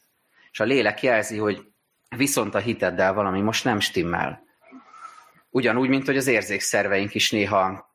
és 0.51 0.59
a 0.59 0.63
lélek 0.63 1.03
jelzi, 1.03 1.37
hogy 1.37 1.67
viszont 2.15 2.55
a 2.55 2.59
hiteddel 2.59 3.13
valami 3.13 3.41
most 3.41 3.63
nem 3.63 3.79
stimmel. 3.79 4.43
Ugyanúgy, 5.49 5.89
mint 5.89 6.05
hogy 6.05 6.17
az 6.17 6.27
érzékszerveink 6.27 7.13
is 7.13 7.31
néha 7.31 7.87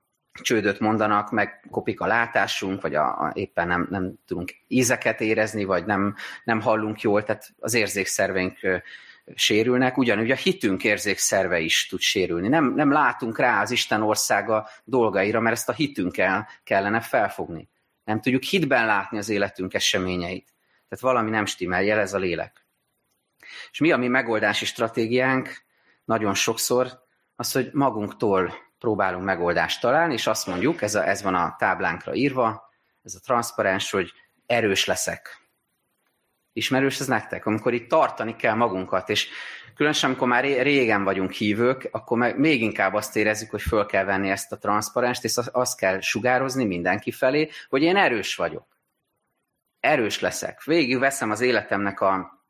csődöt 0.43 0.81
mondanak, 0.81 1.31
meg 1.31 1.67
kopik 1.71 2.01
a 2.01 2.07
látásunk, 2.07 2.83
vagy 2.83 2.95
a, 2.95 3.07
a, 3.07 3.31
éppen 3.35 3.67
nem, 3.67 3.87
nem 3.91 4.15
tudunk 4.27 4.53
ízeket 4.69 5.21
érezni, 5.21 5.65
vagy 5.65 5.85
nem, 5.85 6.15
nem 6.45 6.61
hallunk 6.61 7.01
jól, 7.01 7.23
tehát 7.23 7.55
az 7.59 7.75
érzékszerveink 7.75 8.59
ö, 8.63 8.77
sérülnek, 9.35 9.99
ugyanúgy 9.99 10.31
a 10.31 10.37
hitünk 10.37 10.85
érzékszerve 10.85 11.59
is 11.59 11.87
tud 11.87 12.01
sérülni. 12.01 12.49
Nem, 12.49 12.75
nem 12.75 12.93
látunk 12.93 13.39
rá 13.39 13.61
az 13.61 13.71
Isten 13.71 14.03
országa 14.03 14.69
dolgaira, 14.85 15.41
mert 15.41 15.57
ezt 15.57 15.69
a 15.69 15.73
hitünkkel 15.73 16.49
kellene 16.65 17.01
felfogni. 17.01 17.69
Nem 18.05 18.21
tudjuk 18.21 18.43
hitben 18.43 18.87
látni 18.87 19.19
az 19.19 19.29
életünk 19.29 19.75
eseményeit. 19.75 20.55
Tehát 20.89 21.15
valami 21.15 21.31
nem 21.31 21.47
stimmel, 21.47 21.83
jelez 21.83 22.15
a 22.15 22.19
lélek. 22.19 22.67
És 23.71 23.79
mi 23.79 23.93
a 23.93 23.97
mi 23.97 24.09
megoldási 24.09 24.65
stratégiánk? 24.65 25.65
Nagyon 26.05 26.35
sokszor 26.35 27.03
az, 27.37 27.53
hogy 27.53 27.71
magunktól 27.73 28.55
próbálunk 28.79 29.25
megoldást 29.25 29.81
találni, 29.81 30.13
és 30.13 30.27
azt 30.27 30.47
mondjuk, 30.47 30.83
ez, 30.83 30.95
a, 30.95 31.09
ez 31.09 31.23
van 31.23 31.35
a 31.35 31.57
táblánkra 31.59 32.15
írva, 32.15 32.71
ez 33.03 33.15
a 33.15 33.21
transzparens, 33.21 33.91
hogy 33.91 34.13
erős 34.47 34.85
leszek. 34.85 35.44
Ismerős 36.57 37.01
ez 37.01 37.07
nektek? 37.07 37.47
Amikor 37.47 37.73
itt 37.73 37.89
tartani 37.89 38.37
kell 38.37 38.55
magunkat, 38.55 39.09
és 39.09 39.29
különösen 39.75 40.09
amikor 40.11 40.29
már 40.29 40.45
régen 40.45 41.05
vagyunk 41.05 41.31
hívők, 41.31 41.89
akkor 41.91 42.19
még 42.37 42.63
inkább 42.63 42.95
azt 42.95 43.17
érezzük, 43.17 43.51
hogy 43.51 43.63
föl 43.63 43.87
kell 43.87 44.05
venni 44.05 44.31
ezt 44.31 44.53
a 44.53 44.59
transzparenst, 44.59 45.25
és 45.25 45.37
azt 45.53 45.79
kell 45.79 46.01
sugározni 46.01 46.65
mindenki 46.65 47.11
felé, 47.11 47.51
hogy 47.69 47.83
én 47.83 47.97
erős 47.97 48.37
vagyok. 48.37 48.67
erős 49.81 50.21
leszek. 50.21 50.65
Végig 50.65 50.99
veszem 50.99 51.31
az 51.31 51.41
életemnek 51.41 52.01
a, 52.01 52.41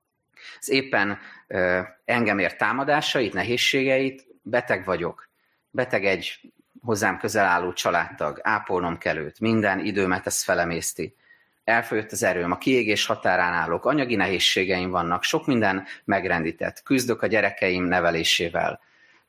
az 0.61 0.68
éppen 0.68 1.18
ö, 1.46 1.80
engem 2.04 2.38
ért 2.38 2.58
támadásait, 2.58 3.32
nehézségeit, 3.32 4.26
beteg 4.42 4.84
vagyok. 4.84 5.28
Beteg 5.70 6.04
egy 6.04 6.52
hozzám 6.80 7.18
közel 7.18 7.44
álló 7.44 7.73
családtag, 7.73 8.40
ápolnom 8.42 8.99
kell 8.99 9.16
őt, 9.16 9.40
minden 9.40 9.78
időmet 9.78 10.26
ez 10.26 10.42
felemészti. 10.42 11.16
Elfogyott 11.64 12.12
az 12.12 12.23
erőm, 12.23 12.50
a 12.50 12.59
kiégés 12.59 13.06
határán 13.06 13.52
állok, 13.52 13.85
anyagi 13.85 14.16
nehézségeim 14.16 14.90
vannak, 14.90 15.23
sok 15.23 15.47
minden 15.47 15.87
megrendített, 16.04 16.83
küzdök 16.83 17.23
a 17.23 17.26
gyerekeim 17.26 17.85
nevelésével, 17.85 18.80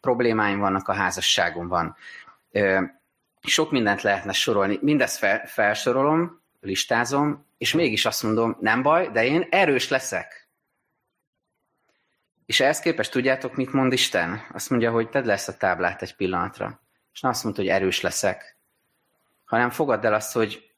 problémáim 0.01 0.59
vannak 0.59 0.87
a 0.87 0.93
házasságomban. 0.93 1.95
Sok 3.41 3.71
mindent 3.71 4.01
lehetne 4.01 4.31
sorolni, 4.31 4.79
mindezt 4.81 5.17
fel, 5.17 5.47
felsorolom, 5.47 6.41
listázom, 6.61 7.45
és 7.57 7.73
mégis 7.73 8.05
azt 8.05 8.23
mondom, 8.23 8.57
nem 8.59 8.81
baj, 8.81 9.09
de 9.11 9.25
én 9.25 9.47
erős 9.49 9.89
leszek. 9.89 10.47
És 12.45 12.59
ehhez 12.59 12.79
képest 12.79 13.11
tudjátok, 13.11 13.55
mit 13.55 13.73
mond 13.73 13.93
Isten? 13.93 14.41
Azt 14.53 14.69
mondja, 14.69 14.91
hogy 14.91 15.09
tedd 15.09 15.25
lesz 15.25 15.47
a 15.47 15.57
táblát 15.57 16.01
egy 16.01 16.15
pillanatra. 16.15 16.79
És 17.13 17.21
nem 17.21 17.31
azt 17.31 17.43
mondta, 17.43 17.61
hogy 17.61 17.69
erős 17.69 18.01
leszek, 18.01 18.57
hanem 19.45 19.69
fogadd 19.69 20.05
el 20.05 20.13
azt, 20.13 20.33
hogy 20.33 20.74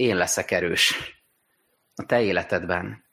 én 0.00 0.16
leszek 0.16 0.50
erős 0.50 1.14
a 1.94 2.06
te 2.06 2.20
életedben. 2.22 3.04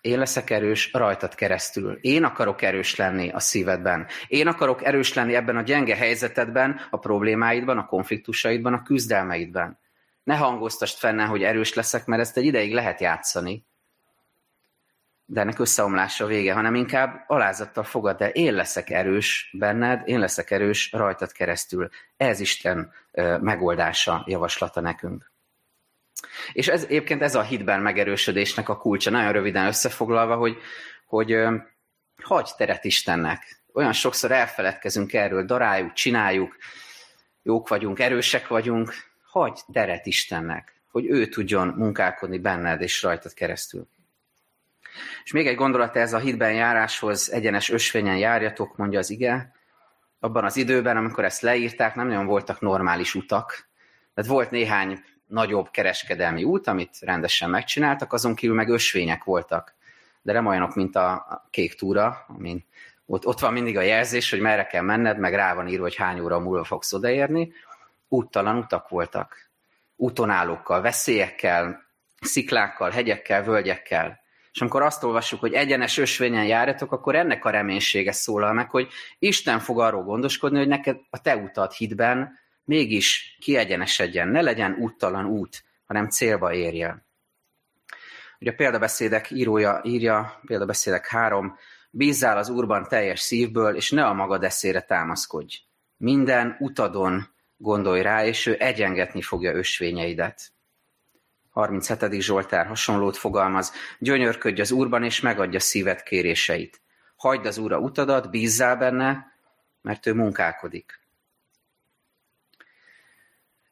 Én 0.00 0.18
leszek 0.18 0.50
erős 0.50 0.92
rajtad 0.92 1.34
keresztül. 1.34 1.98
Én 2.00 2.24
akarok 2.24 2.62
erős 2.62 2.96
lenni 2.96 3.30
a 3.30 3.40
szívedben. 3.40 4.06
Én 4.26 4.46
akarok 4.46 4.84
erős 4.84 5.14
lenni 5.14 5.34
ebben 5.34 5.56
a 5.56 5.62
gyenge 5.62 5.96
helyzetedben, 5.96 6.80
a 6.90 6.98
problémáidban, 6.98 7.78
a 7.78 7.86
konfliktusaidban, 7.86 8.72
a 8.72 8.82
küzdelmeidben. 8.82 9.78
Ne 10.22 10.36
hangoztast 10.36 10.98
fenne, 10.98 11.24
hogy 11.24 11.42
erős 11.42 11.74
leszek, 11.74 12.06
mert 12.06 12.22
ezt 12.22 12.36
egy 12.36 12.44
ideig 12.44 12.72
lehet 12.72 13.00
játszani. 13.00 13.64
De 15.24 15.40
ennek 15.40 15.58
összeomlása 15.58 16.26
vége, 16.26 16.52
hanem 16.52 16.74
inkább 16.74 17.24
alázattal 17.26 17.84
fogad 17.84 18.20
el. 18.20 18.28
Én 18.28 18.54
leszek 18.54 18.90
erős 18.90 19.54
benned, 19.58 20.02
én 20.04 20.18
leszek 20.18 20.50
erős 20.50 20.92
rajtad 20.92 21.32
keresztül. 21.32 21.88
Ez 22.16 22.40
Isten 22.40 22.92
megoldása, 23.40 24.24
javaslata 24.26 24.80
nekünk. 24.80 25.34
És 26.52 26.68
ez 26.68 26.82
egyébként 26.82 27.22
ez 27.22 27.34
a 27.34 27.42
hitben 27.42 27.80
megerősödésnek 27.80 28.68
a 28.68 28.76
kulcsa, 28.76 29.10
nagyon 29.10 29.32
röviden 29.32 29.66
összefoglalva, 29.66 30.36
hogy, 30.36 30.58
hogy 31.06 31.38
hagyj 32.22 32.50
teret 32.56 32.84
Istennek. 32.84 33.62
Olyan 33.72 33.92
sokszor 33.92 34.30
elfeledkezünk 34.32 35.12
erről, 35.12 35.44
daráljuk, 35.44 35.92
csináljuk, 35.92 36.56
jók 37.42 37.68
vagyunk, 37.68 37.98
erősek 37.98 38.48
vagyunk, 38.48 38.94
hagyj 39.24 39.60
teret 39.72 40.06
Istennek, 40.06 40.80
hogy 40.90 41.06
ő 41.06 41.26
tudjon 41.26 41.68
munkálkodni 41.68 42.38
benned 42.38 42.80
és 42.80 43.02
rajtad 43.02 43.34
keresztül. 43.34 43.88
És 45.24 45.32
még 45.32 45.46
egy 45.46 45.54
gondolat 45.54 45.96
ez 45.96 46.12
a 46.12 46.18
hitben 46.18 46.54
járáshoz, 46.54 47.32
egyenes 47.32 47.70
ösvényen 47.70 48.16
járjatok, 48.16 48.76
mondja 48.76 48.98
az 48.98 49.10
ige. 49.10 49.54
Abban 50.20 50.44
az 50.44 50.56
időben, 50.56 50.96
amikor 50.96 51.24
ezt 51.24 51.40
leírták, 51.40 51.94
nem 51.94 52.06
nagyon 52.06 52.26
voltak 52.26 52.60
normális 52.60 53.14
utak. 53.14 53.68
Tehát 54.14 54.30
volt 54.30 54.50
néhány 54.50 55.04
nagyobb 55.26 55.70
kereskedelmi 55.70 56.44
út, 56.44 56.66
amit 56.66 56.96
rendesen 57.00 57.50
megcsináltak, 57.50 58.12
azon 58.12 58.34
kívül 58.34 58.56
meg 58.56 58.68
ösvények 58.68 59.24
voltak. 59.24 59.74
De 60.22 60.32
nem 60.32 60.46
olyanok, 60.46 60.74
mint 60.74 60.96
a 60.96 61.46
kék 61.50 61.74
túra, 61.74 62.24
amin 62.28 62.64
ott, 63.06 63.26
ott 63.26 63.40
van 63.40 63.52
mindig 63.52 63.76
a 63.76 63.80
jelzés, 63.80 64.30
hogy 64.30 64.40
merre 64.40 64.66
kell 64.66 64.82
menned, 64.82 65.18
meg 65.18 65.34
rá 65.34 65.54
van 65.54 65.68
írva, 65.68 65.82
hogy 65.82 65.96
hány 65.96 66.20
óra 66.20 66.38
múlva 66.38 66.64
fogsz 66.64 66.92
odaérni. 66.92 67.52
Úttalan 68.08 68.56
utak 68.56 68.88
voltak. 68.88 69.50
Útonállókkal, 69.96 70.80
veszélyekkel, 70.80 71.86
sziklákkal, 72.20 72.90
hegyekkel, 72.90 73.42
völgyekkel. 73.44 74.20
És 74.52 74.60
amikor 74.60 74.82
azt 74.82 75.04
olvassuk, 75.04 75.40
hogy 75.40 75.52
egyenes 75.52 75.98
ösvényen 75.98 76.44
járjatok, 76.44 76.92
akkor 76.92 77.14
ennek 77.14 77.44
a 77.44 77.50
reménysége 77.50 78.12
szólal 78.12 78.52
meg, 78.52 78.70
hogy 78.70 78.88
Isten 79.18 79.58
fog 79.58 79.80
arról 79.80 80.02
gondoskodni, 80.02 80.58
hogy 80.58 80.68
neked 80.68 80.96
a 81.10 81.20
te 81.20 81.36
utat 81.36 81.74
hitben 81.74 82.38
mégis 82.66 83.36
kiegyenesedjen, 83.40 84.28
ne 84.28 84.40
legyen 84.40 84.76
úttalan 84.78 85.24
út, 85.24 85.64
hanem 85.86 86.08
célba 86.08 86.52
érje. 86.52 87.06
Ugye 88.40 88.50
a 88.50 88.54
példabeszédek 88.54 89.30
írója 89.30 89.80
írja, 89.84 90.40
példabeszédek 90.46 91.06
három, 91.06 91.58
bízzál 91.90 92.36
az 92.38 92.48
Úrban 92.48 92.88
teljes 92.88 93.20
szívből, 93.20 93.76
és 93.76 93.90
ne 93.90 94.06
a 94.06 94.12
magad 94.12 94.44
eszére 94.44 94.80
támaszkodj. 94.80 95.60
Minden 95.96 96.56
utadon 96.58 97.28
gondolj 97.56 98.02
rá, 98.02 98.24
és 98.24 98.46
ő 98.46 98.56
egyengetni 98.58 99.22
fogja 99.22 99.52
ösvényeidet. 99.52 100.52
37. 101.50 102.20
Zsoltár 102.20 102.66
hasonlót 102.66 103.16
fogalmaz, 103.16 103.72
gyönyörködj 103.98 104.60
az 104.60 104.70
Úrban, 104.70 105.04
és 105.04 105.20
megadja 105.20 105.60
szíved 105.60 106.02
kéréseit. 106.02 106.80
Hagyd 107.16 107.46
az 107.46 107.58
Úra 107.58 107.78
utadat, 107.78 108.30
bízzál 108.30 108.76
benne, 108.76 109.32
mert 109.82 110.06
ő 110.06 110.14
munkálkodik. 110.14 111.05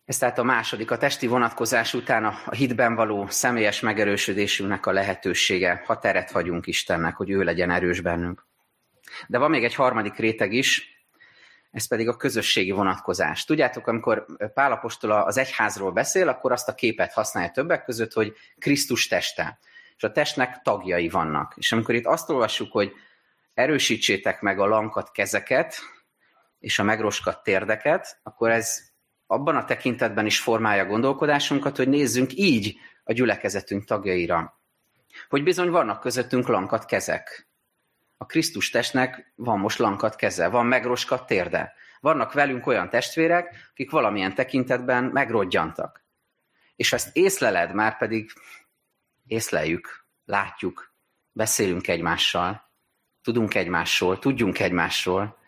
Ez 0.04 0.18
tehát 0.18 0.38
a 0.38 0.42
második, 0.42 0.90
a 0.90 0.96
testi 0.96 1.26
vonatkozás 1.26 1.94
után 1.94 2.24
a 2.24 2.54
hitben 2.54 2.94
való 2.94 3.26
személyes 3.28 3.80
megerősödésünknek 3.80 4.86
a 4.86 4.92
lehetősége, 4.92 5.82
ha 5.86 5.98
teret 5.98 6.30
hagyunk 6.30 6.66
Istennek, 6.66 7.16
hogy 7.16 7.30
ő 7.30 7.42
legyen 7.42 7.70
erős 7.70 8.00
bennünk. 8.00 8.46
De 9.26 9.38
van 9.38 9.50
még 9.50 9.64
egy 9.64 9.74
harmadik 9.74 10.16
réteg 10.16 10.52
is, 10.52 10.94
ez 11.70 11.86
pedig 11.88 12.08
a 12.08 12.16
közösségi 12.16 12.70
vonatkozás. 12.70 13.44
Tudjátok, 13.44 13.86
amikor 13.86 14.26
Pálapostól 14.54 15.10
az 15.10 15.36
egyházról 15.36 15.92
beszél, 15.92 16.28
akkor 16.28 16.52
azt 16.52 16.68
a 16.68 16.74
képet 16.74 17.12
használja 17.12 17.50
többek 17.50 17.84
között, 17.84 18.12
hogy 18.12 18.32
Krisztus 18.58 19.06
teste. 19.06 19.58
És 19.96 20.02
a 20.02 20.12
testnek 20.12 20.62
tagjai 20.62 21.08
vannak. 21.08 21.54
És 21.56 21.72
amikor 21.72 21.94
itt 21.94 22.06
azt 22.06 22.30
olvassuk, 22.30 22.72
hogy 22.72 22.92
erősítsétek 23.54 24.40
meg 24.40 24.58
a 24.58 24.66
lankat 24.66 25.10
kezeket, 25.10 25.76
és 26.58 26.78
a 26.78 26.82
megroskat 26.82 27.42
térdeket, 27.42 28.20
akkor 28.22 28.50
ez 28.50 28.93
abban 29.26 29.56
a 29.56 29.64
tekintetben 29.64 30.26
is 30.26 30.40
formálja 30.40 30.86
gondolkodásunkat, 30.86 31.76
hogy 31.76 31.88
nézzünk 31.88 32.34
így 32.34 32.76
a 33.04 33.12
gyülekezetünk 33.12 33.84
tagjaira. 33.84 34.60
Hogy 35.28 35.42
bizony 35.42 35.70
vannak 35.70 36.00
közöttünk 36.00 36.48
lankat 36.48 36.84
kezek. 36.84 37.48
A 38.16 38.26
Krisztus 38.26 38.70
testnek 38.70 39.32
van 39.34 39.58
most 39.58 39.78
lankat 39.78 40.16
keze, 40.16 40.48
van 40.48 40.66
megroskat 40.66 41.26
térde. 41.26 41.74
Vannak 42.00 42.32
velünk 42.32 42.66
olyan 42.66 42.88
testvérek, 42.88 43.68
akik 43.70 43.90
valamilyen 43.90 44.34
tekintetben 44.34 45.04
megrodjantak. 45.04 46.04
És 46.76 46.92
ezt 46.92 47.16
észleled, 47.16 47.74
már 47.74 47.98
pedig 47.98 48.32
észleljük, 49.26 50.06
látjuk, 50.24 50.94
beszélünk 51.32 51.88
egymással, 51.88 52.70
tudunk 53.22 53.54
egymásról, 53.54 54.18
tudjunk 54.18 54.58
egymásról, 54.58 55.38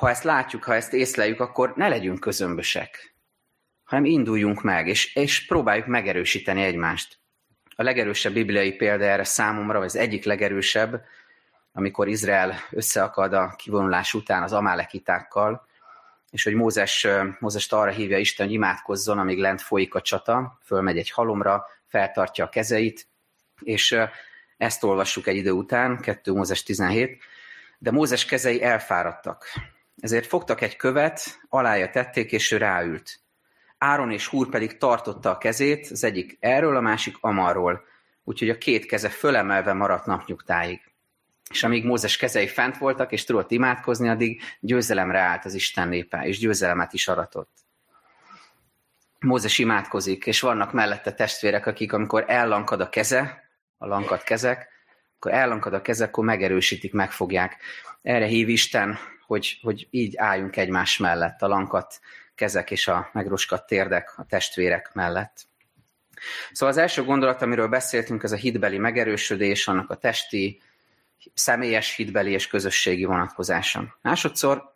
ha 0.00 0.08
ezt 0.08 0.22
látjuk, 0.22 0.64
ha 0.64 0.74
ezt 0.74 0.92
észleljük, 0.92 1.40
akkor 1.40 1.72
ne 1.76 1.88
legyünk 1.88 2.20
közömbösek, 2.20 3.14
hanem 3.84 4.04
induljunk 4.04 4.62
meg, 4.62 4.88
és, 4.88 5.14
és 5.14 5.46
próbáljuk 5.46 5.86
megerősíteni 5.86 6.62
egymást. 6.62 7.18
A 7.76 7.82
legerősebb 7.82 8.32
bibliai 8.32 8.72
példa 8.72 9.04
erre 9.04 9.24
számomra, 9.24 9.78
vagy 9.78 9.86
az 9.86 9.96
egyik 9.96 10.24
legerősebb, 10.24 11.04
amikor 11.72 12.08
Izrael 12.08 12.54
összeakad 12.70 13.32
a 13.32 13.54
kivonulás 13.56 14.14
után 14.14 14.42
az 14.42 14.52
amálekitákkal, 14.52 15.66
és 16.30 16.44
hogy 16.44 16.54
Mózes, 16.54 17.06
Mózest 17.38 17.72
arra 17.72 17.90
hívja 17.90 18.18
Isten, 18.18 18.46
hogy 18.46 18.54
imádkozzon, 18.54 19.18
amíg 19.18 19.38
lent 19.38 19.60
folyik 19.60 19.94
a 19.94 20.00
csata, 20.00 20.58
fölmegy 20.64 20.98
egy 20.98 21.10
halomra, 21.10 21.66
feltartja 21.86 22.44
a 22.44 22.48
kezeit, 22.48 23.06
és 23.60 23.96
ezt 24.56 24.84
olvassuk 24.84 25.26
egy 25.26 25.36
idő 25.36 25.50
után, 25.50 26.00
2 26.00 26.32
Mózes 26.32 26.62
17, 26.62 27.22
de 27.78 27.90
Mózes 27.90 28.24
kezei 28.24 28.62
elfáradtak, 28.62 29.44
ezért 30.00 30.26
fogtak 30.26 30.60
egy 30.60 30.76
követ, 30.76 31.40
alája 31.48 31.90
tették, 31.90 32.32
és 32.32 32.50
ő 32.50 32.56
ráült. 32.56 33.20
Áron 33.78 34.10
és 34.10 34.26
Húr 34.26 34.48
pedig 34.48 34.78
tartotta 34.78 35.30
a 35.30 35.38
kezét, 35.38 35.88
az 35.90 36.04
egyik 36.04 36.36
erről, 36.40 36.76
a 36.76 36.80
másik 36.80 37.16
amarról, 37.20 37.84
úgyhogy 38.24 38.50
a 38.50 38.58
két 38.58 38.86
keze 38.86 39.08
fölemelve 39.08 39.72
maradt 39.72 40.06
napnyugtáig. 40.06 40.80
És 41.50 41.62
amíg 41.62 41.84
Mózes 41.84 42.16
kezei 42.16 42.48
fent 42.48 42.78
voltak, 42.78 43.12
és 43.12 43.24
tudott 43.24 43.50
imádkozni, 43.50 44.08
addig 44.08 44.42
győzelemre 44.60 45.18
állt 45.18 45.44
az 45.44 45.54
Isten 45.54 45.88
népe, 45.88 46.26
és 46.26 46.38
győzelemet 46.38 46.92
is 46.92 47.08
aratott. 47.08 47.50
Mózes 49.18 49.58
imádkozik, 49.58 50.26
és 50.26 50.40
vannak 50.40 50.72
mellette 50.72 51.12
testvérek, 51.12 51.66
akik 51.66 51.92
amikor 51.92 52.24
ellankad 52.26 52.80
a 52.80 52.88
keze, 52.88 53.50
a 53.78 53.86
lankat 53.86 54.22
kezek, 54.22 54.68
akkor 55.16 55.32
ellankad 55.32 55.74
a 55.74 55.82
keze, 55.82 56.04
akkor 56.04 56.24
megerősítik, 56.24 56.92
megfogják. 56.92 57.56
Erre 58.02 58.26
hív 58.26 58.48
Isten 58.48 58.98
hogy, 59.30 59.58
hogy 59.62 59.86
így 59.90 60.16
álljunk 60.16 60.56
egymás 60.56 60.96
mellett, 60.96 61.42
a 61.42 61.46
lankat 61.46 62.00
kezek 62.34 62.70
és 62.70 62.88
a 62.88 63.10
megroskat 63.12 63.66
térdek 63.66 64.12
a 64.16 64.24
testvérek 64.24 64.90
mellett. 64.92 65.46
Szóval 66.52 66.74
az 66.74 66.80
első 66.80 67.04
gondolat, 67.04 67.42
amiről 67.42 67.68
beszéltünk, 67.68 68.22
ez 68.22 68.32
a 68.32 68.36
hitbeli 68.36 68.78
megerősödés, 68.78 69.68
annak 69.68 69.90
a 69.90 69.94
testi, 69.94 70.60
személyes 71.34 71.94
hitbeli 71.94 72.30
és 72.30 72.46
közösségi 72.46 73.04
vonatkozása. 73.04 73.98
Másodszor 74.02 74.74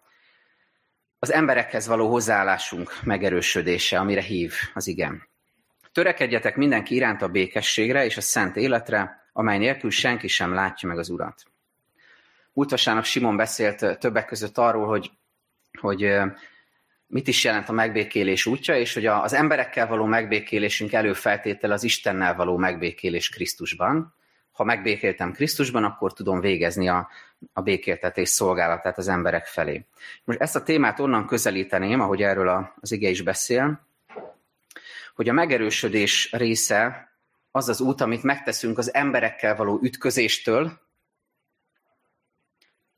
az 1.19 1.33
emberekhez 1.33 1.87
való 1.87 2.11
hozzáállásunk 2.11 2.99
megerősödése, 3.03 3.99
amire 3.99 4.23
hív 4.23 4.53
az 4.75 4.87
igen. 4.87 5.29
Törekedjetek 5.93 6.57
mindenki 6.57 6.95
iránt 6.95 7.23
a 7.23 7.29
békességre 7.29 8.05
és 8.05 8.17
a 8.17 8.21
szent 8.21 8.57
életre, 8.57 9.29
amely 9.33 9.59
nélkül 9.59 9.91
senki 9.91 10.29
sem 10.29 10.55
látja 10.55 10.89
meg 10.89 10.99
az 10.99 11.09
Urat. 11.09 11.54
Múlt 12.55 12.71
vasárnap 12.71 13.05
Simon 13.05 13.37
beszélt 13.37 13.99
többek 13.99 14.27
között 14.27 14.59
arról, 14.59 14.87
hogy, 14.87 15.11
hogy 15.81 16.17
mit 17.07 17.29
is 17.29 17.45
jelent 17.45 17.69
a 17.69 17.73
megbékélés 17.73 18.47
útja, 18.47 18.77
és 18.77 18.95
hogy 18.95 19.07
az 19.07 19.33
emberekkel 19.33 19.87
való 19.87 20.05
megbékélésünk 20.05 20.93
előfeltétele 20.93 21.75
az 21.75 21.85
Istennel 21.85 22.35
való 22.35 22.57
megbékélés 22.57 23.29
Krisztusban. 23.29 24.15
Ha 24.53 24.65
megbékéltem 24.65 25.33
Krisztusban, 25.33 25.85
akkor 25.85 26.13
tudom 26.13 26.41
végezni 26.41 26.89
a, 26.89 27.09
a 27.53 27.61
békéltetés 27.61 28.29
szolgálatát 28.29 28.99
az 28.99 29.09
emberek 29.09 29.47
felé. 29.47 29.87
Most 30.25 30.41
ezt 30.41 30.57
a 30.57 30.63
témát 30.63 31.01
onnan 31.01 31.27
közelíteném, 31.27 32.01
ahogy 32.01 32.23
erről 32.23 32.73
az 32.81 32.93
ige 32.93 33.09
is 33.09 33.23
beszél, 33.23 33.87
hogy 35.15 35.29
a 35.29 35.33
megerősödés 35.33 36.33
része 36.33 37.13
az 37.51 37.69
az 37.69 37.81
út, 37.81 38.01
amit 38.01 38.23
megteszünk 38.23 38.79
az 38.79 38.95
emberekkel 38.95 39.57
való 39.57 39.79
ütközéstől, 39.83 40.83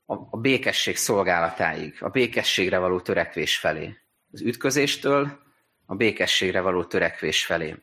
a 0.07 0.37
békesség 0.37 0.95
szolgálatáig, 0.95 1.97
a 1.99 2.09
békességre 2.09 2.77
való 2.77 2.99
törekvés 2.99 3.57
felé. 3.57 3.97
Az 4.31 4.41
ütközéstől 4.41 5.39
a 5.85 5.95
békességre 5.95 6.61
való 6.61 6.83
törekvés 6.83 7.45
felé. 7.45 7.75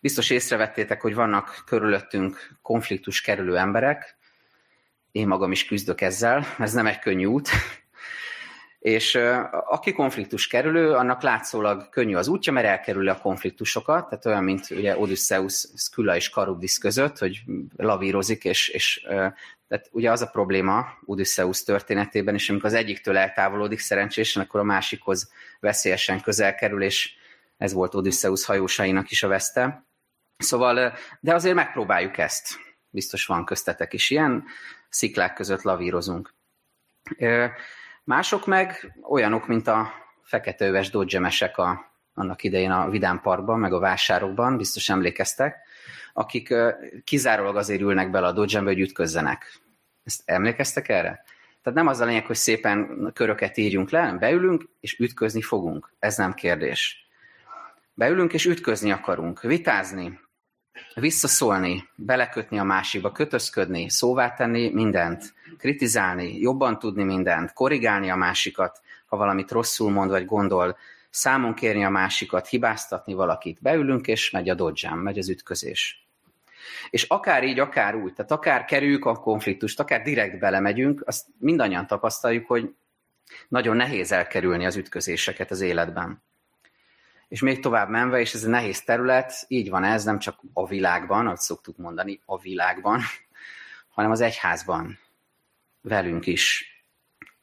Biztos 0.00 0.30
észrevettétek, 0.30 1.00
hogy 1.00 1.14
vannak 1.14 1.62
körülöttünk 1.66 2.58
konfliktus 2.62 3.20
kerülő 3.20 3.56
emberek, 3.56 4.16
én 5.12 5.26
magam 5.26 5.52
is 5.52 5.64
küzdök 5.64 6.00
ezzel, 6.00 6.46
ez 6.58 6.72
nem 6.72 6.86
egy 6.86 6.98
könnyű 6.98 7.24
út, 7.24 7.48
és 8.82 9.14
aki 9.64 9.92
konfliktus 9.92 10.46
kerülő, 10.46 10.92
annak 10.92 11.22
látszólag 11.22 11.88
könnyű 11.88 12.14
az 12.14 12.28
útja, 12.28 12.52
mert 12.52 12.66
elkerüli 12.66 13.08
a 13.08 13.18
konfliktusokat, 13.18 14.08
tehát 14.08 14.26
olyan, 14.26 14.44
mint 14.44 14.70
ugye 14.70 14.98
Odysseus, 14.98 15.66
Skylla 15.76 16.16
és 16.16 16.30
Charybdis 16.30 16.78
között, 16.78 17.18
hogy 17.18 17.42
lavírozik, 17.76 18.44
és, 18.44 18.68
és 18.68 19.00
tehát 19.68 19.88
ugye 19.90 20.10
az 20.10 20.22
a 20.22 20.26
probléma 20.26 20.86
Odysseus 21.04 21.62
történetében, 21.62 22.34
és 22.34 22.50
amikor 22.50 22.68
az 22.68 22.74
egyiktől 22.74 23.16
eltávolodik 23.16 23.78
szerencsésen, 23.78 24.42
akkor 24.42 24.60
a 24.60 24.64
másikhoz 24.64 25.30
veszélyesen 25.60 26.20
közel 26.20 26.54
kerül, 26.54 26.82
és 26.82 27.14
ez 27.56 27.72
volt 27.72 27.94
Odysseus 27.94 28.44
hajósainak 28.44 29.10
is 29.10 29.22
a 29.22 29.28
veszte. 29.28 29.86
Szóval, 30.36 30.96
de 31.20 31.34
azért 31.34 31.54
megpróbáljuk 31.54 32.18
ezt. 32.18 32.58
Biztos 32.90 33.26
van 33.26 33.44
köztetek 33.44 33.92
is 33.92 34.10
ilyen, 34.10 34.44
sziklák 34.88 35.34
között 35.34 35.62
lavírozunk. 35.62 36.34
Mások 38.04 38.46
meg 38.46 38.98
olyanok, 39.08 39.46
mint 39.46 39.66
a 39.66 39.92
feketeöves 40.22 40.90
dodgemesek 40.90 41.58
a, 41.58 41.92
annak 42.14 42.42
idején 42.42 42.70
a 42.70 42.90
Vidám 42.90 43.20
Parkban, 43.20 43.58
meg 43.58 43.72
a 43.72 43.78
vásárokban, 43.78 44.56
biztos 44.56 44.88
emlékeztek, 44.88 45.56
akik 46.12 46.54
kizárólag 47.04 47.56
azért 47.56 47.80
ülnek 47.80 48.10
bele 48.10 48.26
a 48.26 48.32
dodge 48.32 48.60
hogy 48.60 48.80
ütközzenek. 48.80 49.60
Ezt 50.04 50.22
emlékeztek 50.24 50.88
erre? 50.88 51.24
Tehát 51.62 51.78
nem 51.78 51.86
az 51.86 52.00
a 52.00 52.04
lényeg, 52.04 52.26
hogy 52.26 52.36
szépen 52.36 53.10
köröket 53.14 53.56
írjunk 53.56 53.90
le, 53.90 53.98
hanem 53.98 54.18
beülünk, 54.18 54.68
és 54.80 54.98
ütközni 54.98 55.42
fogunk. 55.42 55.92
Ez 55.98 56.16
nem 56.16 56.34
kérdés. 56.34 57.06
Beülünk, 57.94 58.32
és 58.32 58.44
ütközni 58.44 58.90
akarunk, 58.90 59.40
vitázni, 59.40 60.20
visszaszólni, 60.94 61.88
belekötni 61.94 62.58
a 62.58 62.64
másikba, 62.64 63.12
kötözködni, 63.12 63.88
szóvá 63.88 64.34
tenni 64.34 64.70
mindent, 64.70 65.34
kritizálni, 65.58 66.38
jobban 66.38 66.78
tudni 66.78 67.02
mindent, 67.02 67.52
korrigálni 67.52 68.10
a 68.10 68.16
másikat, 68.16 68.80
ha 69.06 69.16
valamit 69.16 69.50
rosszul 69.50 69.90
mond 69.90 70.10
vagy 70.10 70.24
gondol, 70.24 70.76
számon 71.10 71.54
kérni 71.54 71.84
a 71.84 71.90
másikat, 71.90 72.48
hibáztatni 72.48 73.14
valakit. 73.14 73.58
Beülünk, 73.60 74.06
és 74.06 74.30
megy 74.30 74.48
a 74.48 74.54
dodge 74.54 74.94
megy 74.94 75.18
az 75.18 75.28
ütközés. 75.28 76.06
És 76.90 77.02
akár 77.02 77.44
így, 77.44 77.58
akár 77.58 77.94
úgy, 77.94 78.12
tehát 78.12 78.30
akár 78.30 78.64
kerüljük 78.64 79.04
a 79.04 79.14
konfliktust, 79.14 79.80
akár 79.80 80.02
direkt 80.02 80.38
belemegyünk, 80.38 81.02
azt 81.06 81.26
mindannyian 81.38 81.86
tapasztaljuk, 81.86 82.46
hogy 82.46 82.74
nagyon 83.48 83.76
nehéz 83.76 84.12
elkerülni 84.12 84.66
az 84.66 84.76
ütközéseket 84.76 85.50
az 85.50 85.60
életben. 85.60 86.22
És 87.32 87.40
még 87.40 87.60
tovább 87.60 87.88
menve, 87.88 88.20
és 88.20 88.34
ez 88.34 88.42
egy 88.42 88.50
nehéz 88.50 88.82
terület, 88.82 89.44
így 89.48 89.70
van 89.70 89.84
ez, 89.84 90.04
nem 90.04 90.18
csak 90.18 90.40
a 90.52 90.66
világban, 90.66 91.26
ahogy 91.26 91.38
szoktuk 91.38 91.76
mondani, 91.76 92.20
a 92.24 92.38
világban, 92.38 93.00
hanem 93.94 94.10
az 94.10 94.20
egyházban, 94.20 94.98
velünk 95.80 96.26
is. 96.26 96.66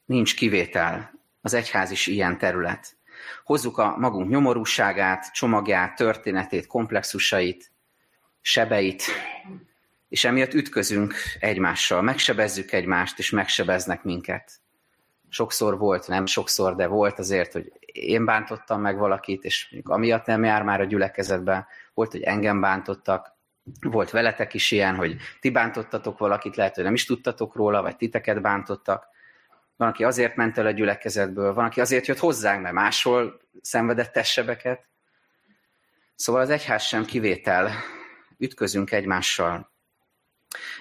Nincs 0.04 0.36
kivétel, 0.36 1.20
az 1.40 1.54
egyház 1.54 1.90
is 1.90 2.06
ilyen 2.06 2.38
terület. 2.38 2.96
Hozzuk 3.44 3.78
a 3.78 3.96
magunk 3.96 4.30
nyomorúságát, 4.30 5.32
csomagját, 5.32 5.96
történetét, 5.96 6.66
komplexusait, 6.66 7.72
sebeit, 8.40 9.02
és 10.08 10.24
emiatt 10.24 10.54
ütközünk 10.54 11.14
egymással, 11.40 12.02
megsebezzük 12.02 12.72
egymást, 12.72 13.18
és 13.18 13.30
megsebeznek 13.30 14.02
minket. 14.02 14.60
Sokszor 15.30 15.78
volt, 15.78 16.08
nem 16.08 16.26
sokszor, 16.26 16.74
de 16.74 16.86
volt 16.86 17.18
azért, 17.18 17.52
hogy 17.52 17.72
én 17.92 18.24
bántottam 18.24 18.80
meg 18.80 18.98
valakit, 18.98 19.44
és 19.44 19.76
amiatt 19.82 20.26
nem 20.26 20.44
jár 20.44 20.62
már 20.62 20.80
a 20.80 20.84
gyülekezetben, 20.84 21.66
volt, 21.94 22.10
hogy 22.10 22.22
engem 22.22 22.60
bántottak, 22.60 23.38
volt 23.80 24.10
veletek 24.10 24.54
is 24.54 24.70
ilyen, 24.70 24.94
hogy 24.94 25.16
ti 25.40 25.50
bántottatok 25.50 26.18
valakit, 26.18 26.56
lehet, 26.56 26.74
hogy 26.74 26.84
nem 26.84 26.94
is 26.94 27.04
tudtatok 27.04 27.54
róla, 27.54 27.82
vagy 27.82 27.96
titeket 27.96 28.40
bántottak. 28.40 29.06
Van, 29.76 29.88
aki 29.88 30.04
azért 30.04 30.36
ment 30.36 30.58
el 30.58 30.66
a 30.66 30.70
gyülekezetből, 30.70 31.54
van, 31.54 31.64
aki 31.64 31.80
azért 31.80 32.06
jött 32.06 32.18
hozzánk, 32.18 32.62
mert 32.62 32.74
máshol 32.74 33.40
szenvedett 33.60 34.12
testsebeket. 34.12 34.88
Szóval 36.14 36.40
az 36.40 36.50
egyház 36.50 36.82
sem 36.82 37.04
kivétel, 37.04 37.70
ütközünk 38.38 38.92
egymással. 38.92 39.70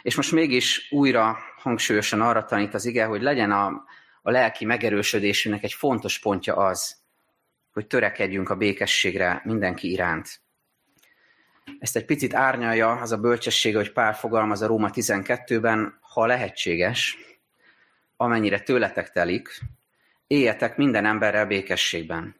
És 0.02 0.16
most 0.16 0.32
mégis 0.32 0.92
újra 0.92 1.38
hangsúlyosan 1.58 2.22
arra 2.22 2.46
tanít 2.46 2.74
az 2.74 2.86
ige, 2.86 3.06
hogy 3.06 3.22
legyen 3.22 3.52
a, 3.52 3.84
a 4.21 4.32
lelki 4.32 4.65
megerősödésünknek 4.65 5.63
egy 5.63 5.73
fontos 5.73 6.19
pontja 6.19 6.55
az, 6.55 6.97
hogy 7.71 7.88
törekedjünk 7.88 8.49
a 8.49 8.55
békességre 8.55 9.41
mindenki 9.43 9.91
iránt. 9.91 10.41
Ezt 11.79 11.95
egy 11.95 12.05
picit 12.05 12.34
árnyalja 12.34 12.91
az 12.91 13.12
a 13.12 13.17
bölcsesség, 13.17 13.75
hogy 13.75 13.91
Pál 13.91 14.13
fogalmaz 14.13 14.62
a 14.62 14.67
Róma 14.67 14.89
12-ben, 14.93 15.97
ha 16.01 16.25
lehetséges, 16.25 17.17
amennyire 18.17 18.60
tőletek 18.60 19.12
telik, 19.12 19.60
éljetek 20.27 20.77
minden 20.77 21.05
emberrel 21.05 21.45
békességben. 21.45 22.36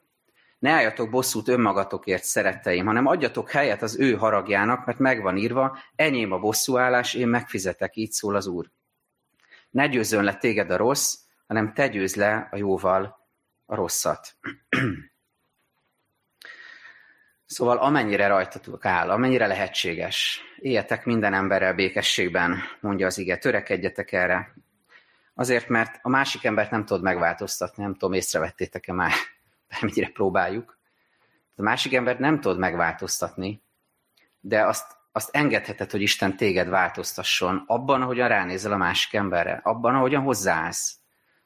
Ne 0.60 0.72
álljatok 0.72 1.10
bosszút 1.10 1.48
önmagatokért, 1.48 2.24
szeretteim, 2.24 2.86
hanem 2.86 3.06
adjatok 3.06 3.50
helyet 3.50 3.82
az 3.82 4.00
ő 4.00 4.14
haragjának, 4.14 4.86
mert 4.86 5.00
megvan 5.00 5.38
írva, 5.38 5.78
enyém 5.96 6.32
a 6.32 6.40
bosszúállás, 6.40 7.14
én 7.14 7.28
megfizetek, 7.28 7.96
így 7.96 8.12
szól 8.12 8.36
az 8.36 8.48
Úr. 8.48 8.70
Ne 9.70 9.88
győzön 9.88 10.24
le 10.24 10.36
téged 10.36 10.72
a 10.72 10.78
rossz, 10.78 11.16
hanem 11.50 11.74
te 11.74 11.88
győz 11.88 12.16
le 12.16 12.48
a 12.52 12.56
jóval 12.56 13.28
a 13.66 13.76
rosszat. 13.76 14.36
Szóval 17.46 17.78
amennyire 17.78 18.28
rajtatok 18.28 18.86
áll, 18.86 19.10
amennyire 19.10 19.48
lehetséges, 19.48 20.42
éljetek 20.58 21.06
minden 21.06 21.34
emberrel 21.34 21.74
békességben, 21.74 22.58
mondja 22.80 23.06
az 23.06 23.18
ige, 23.18 23.38
törekedjetek 23.38 24.12
erre. 24.12 24.54
Azért, 25.34 25.68
mert 25.68 26.00
a 26.02 26.10
másik 26.10 26.44
embert 26.44 26.72
nem 26.72 26.86
tudod 26.86 27.04
megváltoztatni, 27.04 27.84
nem 27.84 27.94
tudom, 27.94 28.14
észrevettétek-e 28.14 28.94
már, 28.94 29.12
bármennyire 29.70 30.10
próbáljuk. 30.10 30.78
A 31.56 31.62
másik 31.62 31.94
embert 31.94 32.20
nem 32.20 32.40
tudod 32.40 32.58
megváltoztatni, 32.58 33.62
de 34.40 34.66
azt, 34.66 34.98
azt 35.12 35.36
engedheted, 35.36 35.92
hogy 35.92 36.02
Isten 36.02 36.38
téged 36.38 36.68
változtasson 36.68 37.64
abban, 37.68 38.02
ahogyan 38.02 38.28
ránézel 38.28 38.72
a 38.72 38.78
másik 38.78 39.14
emberre, 39.14 39.60
abban, 39.64 39.96
ahogyan 39.96 40.24
hozzáállsz, 40.24 40.99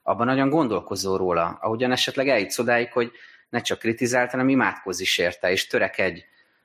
abban, 0.04 0.28
ahogyan 0.28 0.50
gondolkozol 0.50 1.18
róla, 1.18 1.58
ahogyan 1.62 1.92
esetleg 1.92 2.28
eljutsz 2.28 2.60
odáig, 2.60 2.92
hogy 2.92 3.12
ne 3.50 3.62
csak 3.62 3.80
kritizált, 3.80 4.32
hanem 4.32 4.50
imádkozz 4.50 5.00
is 5.00 5.18
érte, 5.18 5.52
és 5.52 5.68
törekedj 5.68 6.20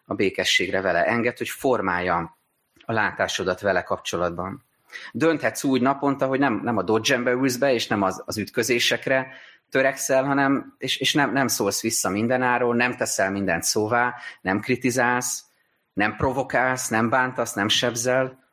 a 0.04 0.14
békességre 0.14 0.80
vele. 0.80 1.04
Enged, 1.04 1.38
hogy 1.38 1.48
formálja 1.48 2.38
a 2.84 2.92
látásodat 2.92 3.60
vele 3.60 3.82
kapcsolatban. 3.82 4.64
Dönthetsz 5.12 5.64
úgy 5.64 5.80
naponta, 5.80 6.26
hogy 6.26 6.38
nem, 6.38 6.60
nem 6.62 6.76
a 6.76 6.82
dodge 6.82 7.16
ülsz 7.16 7.56
be, 7.56 7.72
és 7.72 7.86
nem 7.86 8.02
az, 8.02 8.22
az 8.26 8.38
ütközésekre 8.38 9.32
törekszel, 9.70 10.24
hanem, 10.24 10.74
és, 10.78 10.96
és 10.96 11.14
nem, 11.14 11.32
nem 11.32 11.48
szólsz 11.48 11.82
vissza 11.82 12.08
mindenáról, 12.08 12.74
nem 12.74 12.96
teszel 12.96 13.30
mindent 13.30 13.62
szóvá, 13.62 14.14
nem 14.40 14.60
kritizálsz, 14.60 15.44
nem 15.92 16.16
provokálsz, 16.16 16.88
nem 16.88 17.08
bántasz, 17.08 17.52
nem 17.52 17.68
sebzel, 17.68 18.47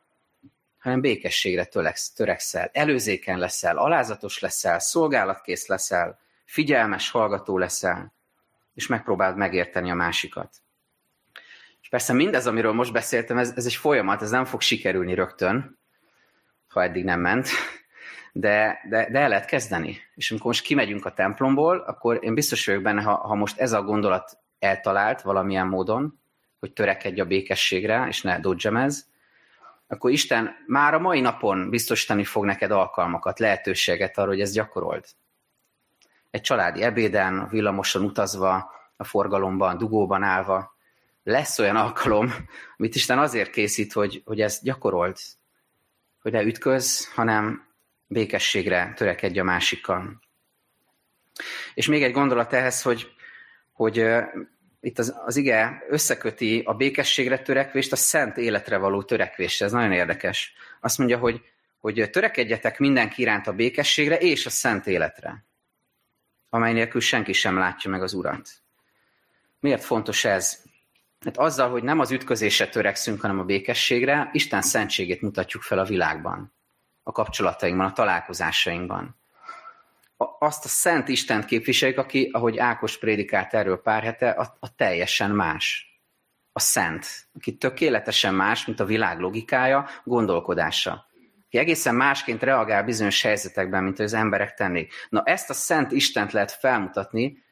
hanem 0.86 1.00
békességre 1.00 1.64
töreksz, 1.64 2.12
törekszel. 2.12 2.70
Előzéken 2.72 3.38
leszel, 3.38 3.76
alázatos 3.76 4.38
leszel, 4.38 4.78
szolgálatkész 4.78 5.66
leszel, 5.66 6.18
figyelmes 6.44 7.10
hallgató 7.10 7.58
leszel, 7.58 8.12
és 8.74 8.86
megpróbáld 8.86 9.36
megérteni 9.36 9.90
a 9.90 9.94
másikat. 9.94 10.54
És 11.82 11.88
persze 11.88 12.12
mindez, 12.12 12.46
amiről 12.46 12.72
most 12.72 12.92
beszéltem, 12.92 13.38
ez, 13.38 13.52
ez 13.56 13.66
egy 13.66 13.74
folyamat, 13.74 14.22
ez 14.22 14.30
nem 14.30 14.44
fog 14.44 14.60
sikerülni 14.60 15.14
rögtön, 15.14 15.78
ha 16.68 16.82
eddig 16.82 17.04
nem 17.04 17.20
ment, 17.20 17.48
de, 18.32 18.80
de, 18.88 19.08
de 19.10 19.18
el 19.18 19.28
lehet 19.28 19.46
kezdeni. 19.46 19.98
És 20.14 20.30
amikor 20.30 20.46
most 20.46 20.64
kimegyünk 20.64 21.04
a 21.04 21.12
templomból, 21.12 21.78
akkor 21.78 22.18
én 22.20 22.34
biztos 22.34 22.66
vagyok 22.66 22.82
benne, 22.82 23.02
ha, 23.02 23.14
ha 23.14 23.34
most 23.34 23.58
ez 23.58 23.72
a 23.72 23.82
gondolat 23.82 24.38
eltalált 24.58 25.22
valamilyen 25.22 25.66
módon, 25.66 26.20
hogy 26.58 26.72
törekedj 26.72 27.20
a 27.20 27.24
békességre, 27.24 28.06
és 28.08 28.22
ne 28.22 28.40
dodgemez, 28.40 29.14
akkor 29.86 30.10
Isten 30.10 30.56
már 30.66 30.94
a 30.94 30.98
mai 30.98 31.20
napon 31.20 31.70
biztosítani 31.70 32.24
fog 32.24 32.44
neked 32.44 32.70
alkalmakat, 32.70 33.38
lehetőséget 33.38 34.18
arra, 34.18 34.28
hogy 34.28 34.40
ezt 34.40 34.52
gyakorold. 34.52 35.04
Egy 36.30 36.40
családi 36.40 36.82
ebéden, 36.82 37.38
a 37.38 37.46
villamoson 37.46 38.02
utazva, 38.02 38.74
a 38.96 39.04
forgalomban, 39.04 39.78
dugóban 39.78 40.22
állva, 40.22 40.76
lesz 41.22 41.58
olyan 41.58 41.76
alkalom, 41.76 42.32
amit 42.76 42.94
Isten 42.94 43.18
azért 43.18 43.50
készít, 43.50 43.92
hogy, 43.92 44.22
hogy 44.24 44.40
ezt 44.40 44.62
gyakorold, 44.62 45.16
hogy 46.22 46.32
ne 46.32 46.42
ütköz, 46.42 47.12
hanem 47.14 47.66
békességre 48.06 48.92
törekedj 48.96 49.38
a 49.38 49.44
másikkal. 49.44 50.20
És 51.74 51.86
még 51.86 52.02
egy 52.02 52.12
gondolat 52.12 52.52
ehhez, 52.52 52.82
hogy, 52.82 53.12
hogy 53.72 54.06
itt 54.86 54.98
az, 54.98 55.14
az 55.24 55.36
ige 55.36 55.84
összeköti 55.88 56.62
a 56.64 56.74
békességre 56.74 57.38
törekvést 57.38 57.92
a 57.92 57.96
szent 57.96 58.36
életre 58.36 58.76
való 58.76 59.02
törekvést. 59.02 59.62
Ez 59.62 59.72
nagyon 59.72 59.92
érdekes. 59.92 60.52
Azt 60.80 60.98
mondja, 60.98 61.18
hogy, 61.18 61.42
hogy 61.78 62.10
törekedjetek 62.10 62.78
mindenki 62.78 63.22
iránt 63.22 63.46
a 63.46 63.52
békességre 63.52 64.16
és 64.18 64.46
a 64.46 64.50
szent 64.50 64.86
életre, 64.86 65.44
amely 66.50 66.72
nélkül 66.72 67.00
senki 67.00 67.32
sem 67.32 67.58
látja 67.58 67.90
meg 67.90 68.02
az 68.02 68.12
Urat. 68.14 68.48
Miért 69.60 69.84
fontos 69.84 70.24
ez? 70.24 70.62
Hát 71.24 71.36
azzal, 71.36 71.70
hogy 71.70 71.82
nem 71.82 71.98
az 71.98 72.10
ütközésre 72.10 72.68
törekszünk, 72.68 73.20
hanem 73.20 73.38
a 73.38 73.44
békességre, 73.44 74.30
Isten 74.32 74.62
szentségét 74.62 75.20
mutatjuk 75.20 75.62
fel 75.62 75.78
a 75.78 75.84
világban, 75.84 76.52
a 77.02 77.12
kapcsolatainkban, 77.12 77.86
a 77.86 77.92
találkozásainkban. 77.92 79.16
Azt 80.38 80.64
a 80.64 80.68
szent 80.68 81.08
Istent 81.08 81.44
képviseljük, 81.44 81.98
aki, 81.98 82.30
ahogy 82.32 82.58
Ákos 82.58 82.98
prédikált 82.98 83.54
erről 83.54 83.82
pár 83.82 84.02
hete, 84.02 84.30
a, 84.30 84.56
a 84.60 84.74
teljesen 84.74 85.30
más. 85.30 85.90
A 86.52 86.60
szent, 86.60 87.06
aki 87.34 87.56
tökéletesen 87.56 88.34
más, 88.34 88.66
mint 88.66 88.80
a 88.80 88.84
világ 88.84 89.18
logikája, 89.18 89.88
gondolkodása. 90.04 91.06
Aki 91.46 91.58
egészen 91.58 91.94
másként 91.94 92.42
reagál 92.42 92.84
bizonyos 92.84 93.22
helyzetekben, 93.22 93.84
mint 93.84 93.98
az 93.98 94.12
emberek 94.12 94.54
tennék. 94.54 94.92
Na 95.08 95.22
ezt 95.22 95.50
a 95.50 95.54
szent 95.54 95.92
Istent 95.92 96.32
lehet 96.32 96.52
felmutatni, 96.52 97.44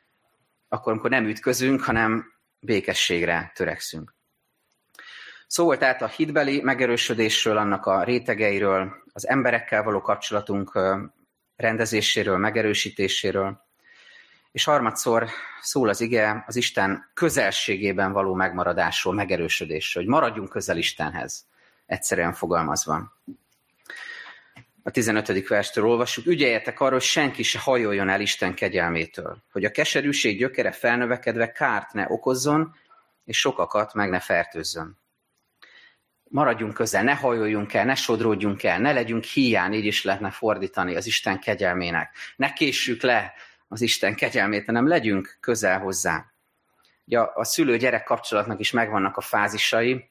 akkor, 0.69 0.93
amikor 0.93 1.11
nem 1.11 1.27
ütközünk, 1.27 1.83
hanem 1.83 2.33
békességre 2.61 3.53
törekszünk. 3.55 4.15
Szó 5.47 5.65
volt 5.65 5.79
tehát 5.79 6.03
a 6.03 6.07
hitbeli 6.07 6.61
megerősödésről, 6.61 7.57
annak 7.57 7.87
a 7.87 8.05
rétegeiről, 8.05 8.93
az 9.13 9.29
emberekkel 9.29 9.83
való 9.83 10.01
kapcsolatunk 10.01 10.79
rendezéséről, 11.57 12.37
megerősítéséről, 12.37 13.63
és 14.53 14.65
harmadszor 14.65 15.29
szól 15.61 15.89
az 15.89 16.01
ige 16.01 16.45
az 16.47 16.57
Isten 16.57 17.11
közelségében 17.15 18.13
való 18.13 18.35
megmaradásról, 18.35 19.15
megerősödésről, 19.15 20.03
hogy 20.03 20.13
maradjunk 20.13 20.49
közel 20.49 20.77
Istenhez, 20.77 21.47
egyszerűen 21.87 22.33
fogalmazva. 22.33 23.13
A 24.83 24.91
15. 24.91 25.49
verstől 25.49 25.85
olvassuk, 25.87 26.27
ügyeljetek 26.27 26.81
arra, 26.81 26.93
hogy 26.93 27.03
senki 27.03 27.43
se 27.43 27.59
hajoljon 27.59 28.09
el 28.09 28.21
Isten 28.21 28.55
kegyelmétől, 28.55 29.37
hogy 29.53 29.65
a 29.65 29.71
keserűség 29.71 30.39
gyökere 30.39 30.73
felnövekedve 30.73 31.53
kárt 31.53 31.93
ne 31.93 32.05
okozzon, 32.09 32.75
és 33.25 33.39
sokakat 33.39 33.95
meg 33.95 34.11
ne 34.11 34.21
fertőzzön. 34.21 34.99
Maradjunk 36.35 36.75
közel, 36.75 37.03
ne 37.03 37.15
hajoljunk 37.15 37.75
el, 37.75 37.85
ne 37.85 37.95
sodródjunk 37.95 38.63
el, 38.63 38.79
ne 38.79 38.93
legyünk 38.93 39.25
hiány, 39.25 39.73
így 39.73 39.85
is 39.85 40.05
lehetne 40.05 40.31
fordítani 40.31 40.97
az 40.97 41.07
Isten 41.07 41.39
kegyelmének. 41.39 42.15
Ne 42.37 42.53
késsük 42.53 43.03
le 43.03 43.33
az 43.69 43.81
Isten 43.81 44.15
kegyelmét, 44.15 44.67
hanem 44.67 44.89
legyünk 44.89 45.37
közel 45.41 45.79
hozzá. 45.79 46.27
Ugye 47.07 47.19
a 47.19 47.45
szülő-gyerek 47.45 48.05
kapcsolatnak 48.05 48.61
is 48.61 48.71
megvannak 48.71 49.17
a 49.17 49.21
fázisai, 49.21 50.11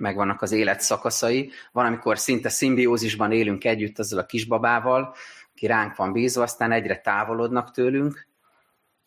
megvannak 0.00 0.42
az 0.42 0.52
élet 0.52 0.80
szakaszai. 0.80 1.52
Van, 1.72 1.86
amikor 1.86 2.18
szinte 2.18 2.48
szimbiózisban 2.48 3.32
élünk 3.32 3.64
együtt 3.64 3.98
azzal 3.98 4.18
a 4.18 4.26
kisbabával, 4.26 5.14
aki 5.52 5.66
ránk 5.66 5.96
van 5.96 6.12
bízva, 6.12 6.42
aztán 6.42 6.72
egyre 6.72 7.00
távolodnak 7.00 7.70
tőlünk, 7.70 8.28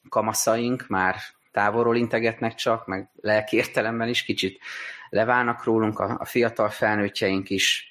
kamaszaink 0.09 0.87
már 0.87 1.15
távolról 1.51 1.95
integetnek 1.95 2.55
csak, 2.55 2.87
meg 2.87 3.09
lelki 3.15 3.63
is 4.07 4.23
kicsit 4.23 4.59
leválnak 5.11 5.63
rólunk, 5.63 5.99
a, 5.99 6.17
a 6.19 6.25
fiatal 6.25 6.69
felnőttjeink 6.69 7.49
is. 7.49 7.85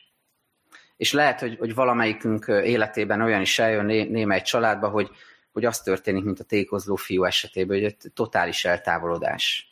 És 0.96 1.12
lehet, 1.12 1.40
hogy, 1.40 1.56
hogy 1.58 1.74
valamelyikünk 1.74 2.44
életében 2.46 3.20
olyan 3.20 3.40
is 3.40 3.58
eljön 3.58 3.84
né, 3.84 4.02
némely 4.02 4.42
családba, 4.42 4.88
hogy, 4.88 5.10
hogy 5.52 5.64
az 5.64 5.80
történik, 5.80 6.24
mint 6.24 6.40
a 6.40 6.44
tékozló 6.44 6.96
fiú 6.96 7.24
esetében, 7.24 7.76
hogy 7.76 7.86
egy 7.86 7.96
totális 8.14 8.64
eltávolodás 8.64 9.70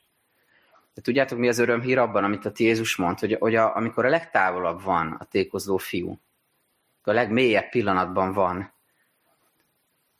de 0.98 1.04
tudjátok, 1.04 1.38
mi 1.38 1.48
az 1.48 1.58
örömhír 1.58 1.98
abban, 1.98 2.24
amit 2.24 2.44
a 2.44 2.52
Jézus 2.56 2.96
mond, 2.96 3.18
hogy, 3.18 3.36
hogy 3.40 3.54
a, 3.54 3.76
amikor 3.76 4.04
a 4.04 4.08
legtávolabb 4.08 4.82
van 4.82 5.16
a 5.18 5.24
tékozló 5.24 5.76
fiú, 5.76 6.20
a 7.02 7.12
legmélyebb 7.12 7.68
pillanatban 7.68 8.32
van, 8.32 8.72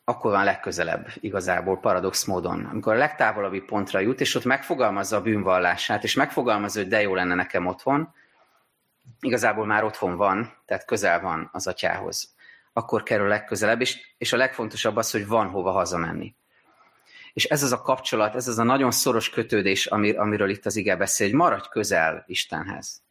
akkor 0.09 0.31
van 0.31 0.45
legközelebb 0.45 1.09
igazából 1.15 1.79
paradox 1.79 2.25
módon. 2.25 2.65
Amikor 2.65 2.95
a 2.95 2.99
legtávolabbi 2.99 3.61
pontra 3.61 3.99
jut, 3.99 4.21
és 4.21 4.35
ott 4.35 4.45
megfogalmazza 4.45 5.17
a 5.17 5.23
bűnvallását, 5.23 6.05
és 6.05 6.15
megfogalmazza, 6.15 6.79
hogy 6.79 6.89
de 6.89 7.01
jó 7.01 7.15
lenne 7.15 7.35
nekem 7.35 7.67
otthon, 7.67 8.15
igazából 9.21 9.67
már 9.67 9.85
otthon 9.85 10.17
van, 10.17 10.53
tehát 10.67 10.85
közel 10.85 11.21
van 11.21 11.49
az 11.53 11.67
atyához. 11.67 12.35
Akkor 12.73 13.03
kerül 13.03 13.29
legközelebb, 13.29 13.81
és, 13.81 14.15
és 14.19 14.33
a 14.33 14.37
legfontosabb 14.37 14.97
az, 14.97 15.11
hogy 15.11 15.27
van 15.27 15.49
hova 15.49 15.71
hazamenni. 15.71 16.35
És 17.33 17.45
ez 17.45 17.63
az 17.63 17.73
a 17.73 17.83
kapcsolat, 17.83 18.35
ez 18.35 18.49
az 18.49 18.59
a 18.59 18.63
nagyon 18.63 18.91
szoros 18.91 19.31
kötődés, 19.31 19.87
amir, 19.87 20.19
amiről 20.19 20.51
itt 20.51 20.67
az 20.67 20.77
ige 20.77 20.97
beszél, 20.97 21.27
hogy 21.27 21.37
maradj 21.37 21.69
közel 21.71 22.25
Istenhez. 22.27 23.03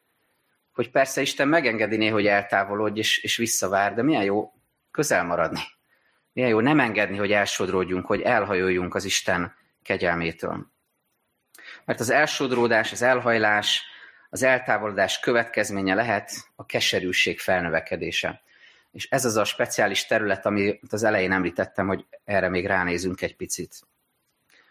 Hogy 0.73 0.91
persze 0.91 1.21
Isten 1.21 1.47
megengedi 1.47 2.07
hogy 2.07 2.25
eltávolodj 2.25 2.99
és, 2.99 3.17
és 3.17 3.37
visszavár, 3.37 3.93
de 3.93 4.03
milyen 4.03 4.23
jó 4.23 4.53
közel 4.91 5.23
maradni. 5.23 5.75
Milyen 6.37 6.51
jó 6.51 6.59
nem 6.59 6.79
engedni, 6.79 7.17
hogy 7.17 7.31
elsodródjunk, 7.31 8.05
hogy 8.05 8.21
elhajoljunk 8.21 8.95
az 8.95 9.05
Isten 9.05 9.55
kegyelmétől. 9.83 10.71
Mert 11.85 11.99
az 11.99 12.09
elsodródás, 12.09 12.91
az 12.91 13.01
elhajlás, 13.01 13.83
az 14.29 14.43
eltávolodás 14.43 15.19
következménye 15.19 15.93
lehet 15.93 16.31
a 16.55 16.65
keserűség 16.65 17.39
felnövekedése. 17.39 18.41
És 18.91 19.07
ez 19.09 19.25
az 19.25 19.35
a 19.35 19.43
speciális 19.43 20.05
terület, 20.05 20.45
amit 20.45 20.93
az 20.93 21.03
elején 21.03 21.31
említettem, 21.31 21.87
hogy 21.87 22.05
erre 22.23 22.49
még 22.49 22.65
ránézünk 22.65 23.21
egy 23.21 23.35
picit 23.35 23.79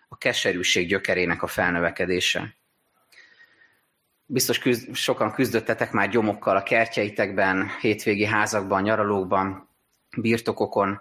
a 0.09 0.17
keserűség 0.17 0.89
gyökerének 0.89 1.43
a 1.43 1.47
felnövekedése. 1.47 2.55
Biztos 4.27 4.59
küzd, 4.59 4.95
sokan 4.95 5.33
küzdöttetek 5.33 5.93
már 5.93 6.09
gyomokkal 6.09 6.57
a 6.57 6.63
kertjeitekben, 6.63 7.71
hétvégi 7.81 8.25
házakban, 8.25 8.83
nyaralókban, 8.83 9.69
birtokokon. 10.17 11.01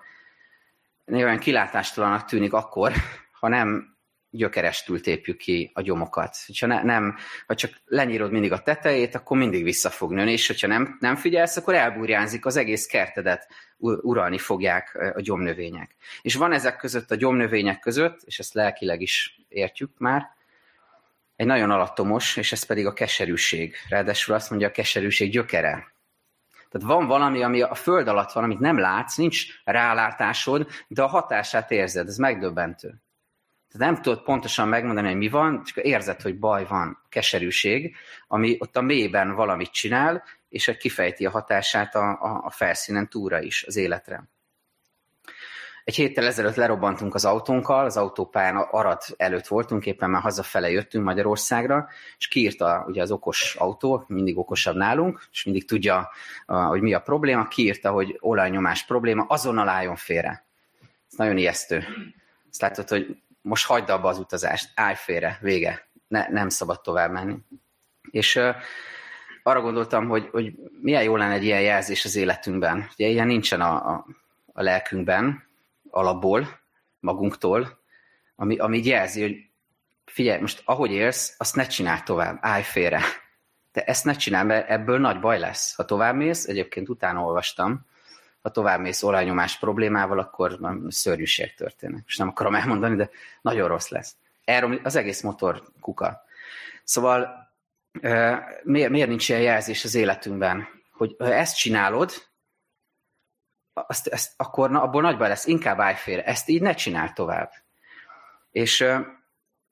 Olyan 1.11 1.39
kilátástalananak 1.39 2.25
tűnik 2.25 2.53
akkor, 2.53 2.91
ha 3.31 3.47
nem 3.47 3.95
gyökerestül 4.29 5.01
tépjük 5.01 5.37
ki 5.37 5.71
a 5.73 5.81
gyomokat. 5.81 6.37
Ha, 6.59 6.65
ne, 6.65 6.83
nem, 6.83 7.15
ha 7.47 7.55
csak 7.55 7.71
lenyírod 7.85 8.31
mindig 8.31 8.51
a 8.51 8.61
tetejét, 8.61 9.15
akkor 9.15 9.37
mindig 9.37 9.63
vissza 9.63 9.89
fog 9.89 10.11
nőni, 10.11 10.31
és 10.31 10.47
hogyha 10.47 10.67
nem, 10.67 10.97
nem 10.99 11.15
figyelsz, 11.15 11.57
akkor 11.57 11.73
elburjánzik 11.73 12.45
az 12.45 12.55
egész 12.55 12.85
kertedet, 12.85 13.47
uralni 13.77 14.37
fogják 14.37 15.13
a 15.15 15.21
gyomnövények. 15.21 15.95
És 16.21 16.35
van 16.35 16.51
ezek 16.51 16.77
között, 16.77 17.11
a 17.11 17.15
gyomnövények 17.15 17.79
között, 17.79 18.21
és 18.25 18.39
ezt 18.39 18.53
lelkileg 18.53 19.01
is 19.01 19.41
értjük 19.47 19.91
már, 19.97 20.33
egy 21.35 21.45
nagyon 21.45 21.71
alattomos, 21.71 22.37
és 22.37 22.51
ez 22.51 22.63
pedig 22.63 22.85
a 22.85 22.93
keserűség. 22.93 23.75
Ráadásul 23.89 24.35
azt 24.35 24.49
mondja 24.49 24.67
a 24.67 24.71
keserűség 24.71 25.31
gyökere. 25.31 25.94
Tehát 26.75 26.97
van 26.97 27.07
valami, 27.07 27.43
ami 27.43 27.61
a 27.61 27.75
föld 27.75 28.07
alatt 28.07 28.31
van, 28.31 28.43
amit 28.43 28.59
nem 28.59 28.77
látsz, 28.77 29.15
nincs 29.15 29.45
rálátásod, 29.63 30.67
de 30.87 31.03
a 31.03 31.07
hatását 31.07 31.71
érzed, 31.71 32.07
ez 32.07 32.17
megdöbbentő. 32.17 32.87
Tehát 33.71 33.93
nem 33.93 34.01
tudod 34.01 34.23
pontosan 34.23 34.67
megmondani, 34.67 35.07
hogy 35.07 35.17
mi 35.17 35.29
van, 35.29 35.63
csak 35.63 35.85
érzed, 35.85 36.21
hogy 36.21 36.39
baj 36.39 36.65
van, 36.67 37.05
keserűség, 37.09 37.95
ami 38.27 38.55
ott 38.59 38.75
a 38.75 38.81
mélyben 38.81 39.35
valamit 39.35 39.71
csinál, 39.71 40.23
és 40.49 40.75
kifejti 40.79 41.25
a 41.25 41.29
hatását 41.29 41.95
a, 41.95 42.09
a, 42.09 42.41
a 42.43 42.49
felszínen 42.49 43.09
túra 43.09 43.41
is 43.41 43.63
az 43.63 43.75
életre. 43.75 44.29
Egy 45.85 45.95
héttel 45.95 46.25
ezelőtt 46.25 46.55
lerobbantunk 46.55 47.15
az 47.15 47.25
autónkkal, 47.25 47.85
az 47.85 47.97
autópályán 47.97 48.55
Arad 48.57 49.01
előtt 49.17 49.47
voltunk, 49.47 49.85
éppen 49.85 50.09
már 50.09 50.21
hazafele 50.21 50.69
jöttünk 50.69 51.05
Magyarországra, 51.05 51.87
és 52.17 52.27
kiírta 52.27 52.85
ugye 52.87 53.01
az 53.01 53.11
okos 53.11 53.55
autó, 53.55 54.03
mindig 54.07 54.37
okosabb 54.37 54.75
nálunk, 54.75 55.27
és 55.31 55.43
mindig 55.43 55.65
tudja, 55.65 56.09
hogy 56.45 56.81
mi 56.81 56.93
a 56.93 56.99
probléma, 56.99 57.47
kiírta, 57.47 57.91
hogy 57.91 58.17
olajnyomás 58.19 58.85
probléma, 58.85 59.25
azonnal 59.27 59.69
álljon 59.69 59.95
félre. 59.95 60.45
Ez 61.11 61.17
nagyon 61.17 61.37
ijesztő. 61.37 61.83
Azt 62.49 62.61
látod, 62.61 62.89
hogy 62.89 63.17
most 63.41 63.65
hagyd 63.65 63.89
abba 63.89 64.09
az 64.09 64.19
utazást, 64.19 64.71
állj 64.75 64.95
félre, 64.95 65.37
vége, 65.41 65.87
ne, 66.07 66.27
nem 66.29 66.49
szabad 66.49 66.81
tovább 66.81 67.11
menni. 67.11 67.37
És 68.11 68.35
uh, 68.35 68.55
arra 69.43 69.61
gondoltam, 69.61 70.07
hogy, 70.07 70.29
hogy 70.31 70.53
milyen 70.81 71.03
jó 71.03 71.15
lenne 71.15 71.33
egy 71.33 71.43
ilyen 71.43 71.61
jelzés 71.61 72.05
az 72.05 72.15
életünkben. 72.15 72.89
Ugye 72.93 73.07
ilyen 73.07 73.27
nincsen 73.27 73.61
a, 73.61 73.89
a, 73.89 74.05
a 74.53 74.61
lelkünkben, 74.61 75.43
alapból, 75.95 76.59
magunktól, 76.99 77.83
ami, 78.35 78.57
ami 78.57 78.85
jelzi, 78.85 79.21
hogy 79.21 79.35
figyelj, 80.05 80.41
most 80.41 80.61
ahogy 80.65 80.91
élsz, 80.91 81.35
azt 81.37 81.55
ne 81.55 81.67
csináld 81.67 82.03
tovább, 82.03 82.37
állj 82.41 82.63
félre. 82.63 83.01
Te 83.71 83.83
ezt 83.83 84.05
ne 84.05 84.13
csinálj, 84.13 84.45
mert 84.45 84.69
ebből 84.69 84.99
nagy 84.99 85.19
baj 85.19 85.39
lesz. 85.39 85.75
Ha 85.75 85.85
tovább 85.85 86.15
mész, 86.15 86.45
egyébként 86.45 86.89
utána 86.89 87.23
olvastam, 87.23 87.85
ha 88.41 88.49
tovább 88.51 88.79
mész 88.79 89.03
olajnyomás 89.03 89.57
problémával, 89.57 90.19
akkor 90.19 90.59
szörnyűség 90.87 91.53
történik. 91.53 92.03
És 92.07 92.17
nem 92.17 92.27
akarom 92.27 92.55
elmondani, 92.55 92.95
de 92.95 93.09
nagyon 93.41 93.67
rossz 93.67 93.89
lesz. 93.89 94.15
Erről 94.43 94.79
az 94.83 94.95
egész 94.95 95.21
motor 95.21 95.63
kuka. 95.79 96.23
Szóval 96.83 97.49
miért, 98.63 98.89
miért 98.89 99.09
nincs 99.09 99.29
ilyen 99.29 99.41
jelzés 99.41 99.83
az 99.83 99.95
életünkben? 99.95 100.67
Hogy 100.91 101.15
ha 101.17 101.33
ezt 101.33 101.57
csinálod, 101.57 102.11
azt, 103.75 104.07
ezt, 104.07 104.33
akkor 104.37 104.69
na, 104.69 104.81
abból 104.81 105.01
nagy 105.01 105.17
baj 105.17 105.27
lesz, 105.27 105.45
inkább 105.45 105.79
állj 105.79 105.95
félre. 105.95 106.23
Ezt 106.23 106.49
így 106.49 106.61
ne 106.61 106.73
csinál 106.73 107.13
tovább. 107.13 107.51
És, 108.51 108.85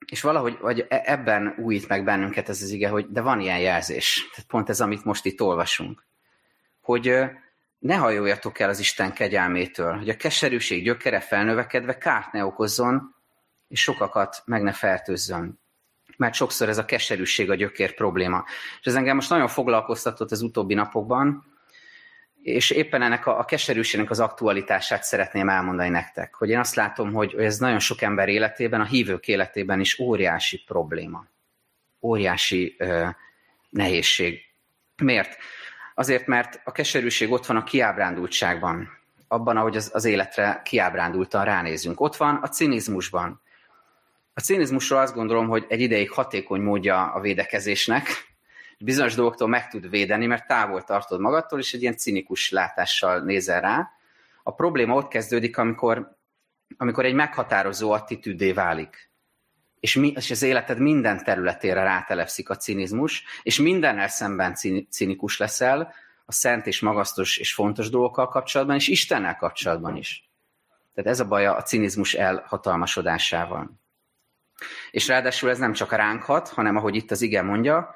és 0.06 0.20
valahogy 0.20 0.58
vagy 0.60 0.86
e, 0.88 1.02
ebben 1.04 1.54
újít 1.58 1.88
meg 1.88 2.04
bennünket 2.04 2.48
ez 2.48 2.62
az 2.62 2.70
ige, 2.70 2.88
hogy 2.88 3.06
de 3.10 3.20
van 3.20 3.40
ilyen 3.40 3.58
jelzés. 3.58 4.28
Tehát 4.34 4.50
pont 4.50 4.68
ez, 4.68 4.80
amit 4.80 5.04
most 5.04 5.24
itt 5.24 5.40
olvasunk. 5.40 6.04
Hogy 6.80 7.24
ne 7.78 7.96
hajoljatok 7.96 8.58
el 8.58 8.68
az 8.68 8.78
Isten 8.78 9.12
kegyelmétől, 9.12 9.96
hogy 9.96 10.08
a 10.08 10.16
keserűség 10.16 10.84
gyökere 10.84 11.20
felnövekedve 11.20 11.98
kárt 11.98 12.32
ne 12.32 12.44
okozzon, 12.44 13.14
és 13.68 13.80
sokakat 13.80 14.42
meg 14.44 14.62
ne 14.62 14.72
fertőzzön. 14.72 15.60
Mert 16.16 16.34
sokszor 16.34 16.68
ez 16.68 16.78
a 16.78 16.84
keserűség 16.84 17.50
a 17.50 17.54
gyökér 17.54 17.94
probléma. 17.94 18.44
És 18.80 18.86
ez 18.86 18.94
engem 18.94 19.14
most 19.14 19.30
nagyon 19.30 19.48
foglalkoztatott 19.48 20.30
az 20.30 20.42
utóbbi 20.42 20.74
napokban, 20.74 21.53
és 22.44 22.70
éppen 22.70 23.02
ennek 23.02 23.26
a, 23.26 23.38
a 23.38 23.44
keserűségnek 23.44 24.10
az 24.10 24.20
aktualitását 24.20 25.02
szeretném 25.02 25.48
elmondani 25.48 25.88
nektek, 25.88 26.34
hogy 26.34 26.48
én 26.48 26.58
azt 26.58 26.74
látom, 26.74 27.12
hogy 27.12 27.34
ez 27.38 27.58
nagyon 27.58 27.78
sok 27.78 28.02
ember 28.02 28.28
életében, 28.28 28.80
a 28.80 28.84
hívők 28.84 29.28
életében 29.28 29.80
is 29.80 29.98
óriási 29.98 30.62
probléma. 30.66 31.26
Óriási 32.00 32.74
ö, 32.78 33.06
nehézség. 33.70 34.40
Miért? 35.02 35.36
Azért, 35.94 36.26
mert 36.26 36.60
a 36.64 36.72
keserűség 36.72 37.32
ott 37.32 37.46
van 37.46 37.56
a 37.56 37.64
kiábrándultságban, 37.64 38.88
abban, 39.28 39.56
ahogy 39.56 39.76
az, 39.76 39.90
az 39.94 40.04
életre 40.04 40.60
kiábrándultan 40.64 41.44
ránézünk. 41.44 42.00
Ott 42.00 42.16
van 42.16 42.38
a 42.42 42.48
cinizmusban. 42.48 43.42
A 44.34 44.40
cinizmusról 44.40 44.98
azt 44.98 45.14
gondolom, 45.14 45.48
hogy 45.48 45.64
egy 45.68 45.80
ideig 45.80 46.10
hatékony 46.10 46.60
módja 46.60 47.12
a 47.12 47.20
védekezésnek, 47.20 48.33
bizonyos 48.78 49.14
dolgoktól 49.14 49.48
meg 49.48 49.68
tud 49.68 49.90
védeni, 49.90 50.26
mert 50.26 50.46
távol 50.46 50.84
tartod 50.84 51.20
magadtól, 51.20 51.58
és 51.58 51.72
egy 51.72 51.82
ilyen 51.82 51.96
cinikus 51.96 52.50
látással 52.50 53.20
nézel 53.20 53.60
rá. 53.60 53.90
A 54.42 54.54
probléma 54.54 54.94
ott 54.94 55.08
kezdődik, 55.08 55.58
amikor, 55.58 56.16
amikor 56.76 57.04
egy 57.04 57.14
meghatározó 57.14 57.90
attitűdé 57.90 58.52
válik. 58.52 59.10
És, 59.80 59.94
mi, 59.94 60.12
és 60.16 60.30
az 60.30 60.42
életed 60.42 60.78
minden 60.78 61.24
területére 61.24 61.82
rátelepszik 61.82 62.50
a 62.50 62.56
cinizmus, 62.56 63.24
és 63.42 63.58
mindennel 63.58 64.08
szemben 64.08 64.54
cinikus 64.90 65.38
leszel, 65.38 65.94
a 66.26 66.32
szent 66.32 66.66
és 66.66 66.80
magasztos 66.80 67.36
és 67.36 67.54
fontos 67.54 67.90
dolgokkal 67.90 68.28
kapcsolatban, 68.28 68.76
és 68.76 68.88
Istennel 68.88 69.36
kapcsolatban 69.36 69.96
is. 69.96 70.28
Tehát 70.94 71.10
ez 71.10 71.20
a 71.20 71.28
baja 71.28 71.54
a 71.54 71.62
cinizmus 71.62 72.14
elhatalmasodásával. 72.14 73.70
És 74.90 75.06
ráadásul 75.06 75.50
ez 75.50 75.58
nem 75.58 75.72
csak 75.72 75.92
ránk 75.92 76.22
hat, 76.22 76.48
hanem 76.48 76.76
ahogy 76.76 76.94
itt 76.94 77.10
az 77.10 77.22
ige 77.22 77.42
mondja, 77.42 77.94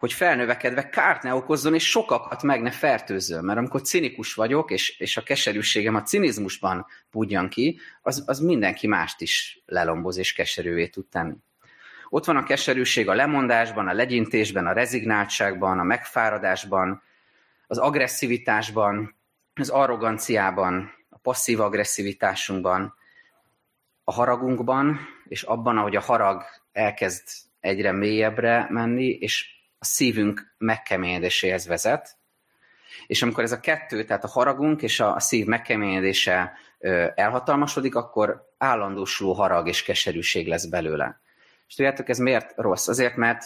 hogy 0.00 0.12
felnövekedve 0.12 0.88
kárt 0.88 1.22
ne 1.22 1.34
okozzon, 1.34 1.74
és 1.74 1.88
sokakat 1.88 2.42
meg 2.42 2.62
ne 2.62 2.70
fertőzzön. 2.70 3.44
Mert 3.44 3.58
amikor 3.58 3.82
cinikus 3.82 4.34
vagyok, 4.34 4.70
és, 4.70 4.98
és 4.98 5.16
a 5.16 5.22
keserűségem 5.22 5.94
a 5.94 6.02
cinizmusban 6.02 6.86
budjan 7.10 7.48
ki, 7.48 7.78
az, 8.02 8.22
az 8.26 8.38
mindenki 8.38 8.86
mást 8.86 9.20
is 9.20 9.62
lelomboz 9.66 10.16
és 10.16 10.32
keserűvé 10.32 10.86
tud 10.86 11.06
tenni. 11.06 11.36
Ott 12.08 12.24
van 12.24 12.36
a 12.36 12.42
keserűség 12.42 13.08
a 13.08 13.14
lemondásban, 13.14 13.88
a 13.88 13.92
legyintésben, 13.92 14.66
a 14.66 14.72
rezignáltságban, 14.72 15.78
a 15.78 15.82
megfáradásban, 15.82 17.02
az 17.66 17.78
agresszivitásban, 17.78 19.16
az 19.54 19.68
arroganciában, 19.68 20.92
a 21.08 21.18
passzív 21.18 21.60
agresszivitásunkban, 21.60 22.94
a 24.04 24.12
haragunkban, 24.12 24.98
és 25.28 25.42
abban, 25.42 25.78
ahogy 25.78 25.96
a 25.96 26.00
harag 26.00 26.42
elkezd 26.72 27.22
egyre 27.60 27.92
mélyebbre 27.92 28.66
menni, 28.70 29.08
és 29.08 29.58
a 29.82 29.84
szívünk 29.84 30.54
megkeményedéséhez 30.58 31.66
vezet, 31.66 32.18
és 33.06 33.22
amikor 33.22 33.44
ez 33.44 33.52
a 33.52 33.60
kettő, 33.60 34.04
tehát 34.04 34.24
a 34.24 34.28
haragunk 34.28 34.82
és 34.82 35.00
a 35.00 35.20
szív 35.20 35.46
megkeményedése 35.46 36.52
elhatalmasodik, 37.14 37.94
akkor 37.94 38.48
állandósuló 38.58 39.32
harag 39.32 39.68
és 39.68 39.82
keserűség 39.82 40.46
lesz 40.46 40.66
belőle. 40.66 41.20
És 41.68 41.74
tudjátok, 41.74 42.08
ez 42.08 42.18
miért 42.18 42.52
rossz? 42.56 42.88
Azért, 42.88 43.16
mert 43.16 43.44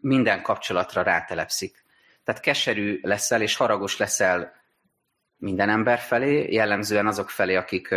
minden 0.00 0.42
kapcsolatra 0.42 1.02
rátelepszik. 1.02 1.84
Tehát 2.24 2.40
keserű 2.40 2.98
leszel 3.02 3.42
és 3.42 3.56
haragos 3.56 3.96
leszel 3.96 4.52
minden 5.36 5.68
ember 5.68 5.98
felé, 5.98 6.52
jellemzően 6.52 7.06
azok 7.06 7.30
felé, 7.30 7.54
akik, 7.54 7.94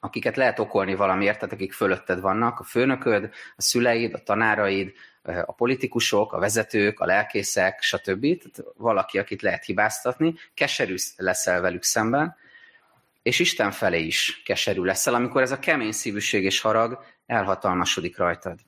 akiket 0.00 0.36
lehet 0.36 0.58
okolni 0.58 0.94
valamiért, 0.94 1.38
tehát 1.38 1.54
akik 1.54 1.72
fölötted 1.72 2.20
vannak, 2.20 2.60
a 2.60 2.64
főnököd, 2.64 3.24
a 3.56 3.62
szüleid, 3.62 4.14
a 4.14 4.22
tanáraid, 4.22 4.92
a 5.26 5.52
politikusok, 5.52 6.32
a 6.32 6.38
vezetők, 6.38 7.00
a 7.00 7.06
lelkészek, 7.06 7.82
stb. 7.82 8.20
Tehát 8.20 8.72
valaki, 8.76 9.18
akit 9.18 9.42
lehet 9.42 9.64
hibáztatni, 9.64 10.34
keserű 10.54 10.94
leszel 11.16 11.60
velük 11.60 11.82
szemben, 11.82 12.36
és 13.22 13.38
Isten 13.38 13.70
felé 13.70 14.02
is 14.02 14.42
keserű 14.44 14.82
leszel, 14.82 15.14
amikor 15.14 15.42
ez 15.42 15.50
a 15.50 15.58
kemény 15.58 15.92
szívűség 15.92 16.44
és 16.44 16.60
harag 16.60 17.04
elhatalmasodik 17.26 18.16
rajtad. 18.16 18.58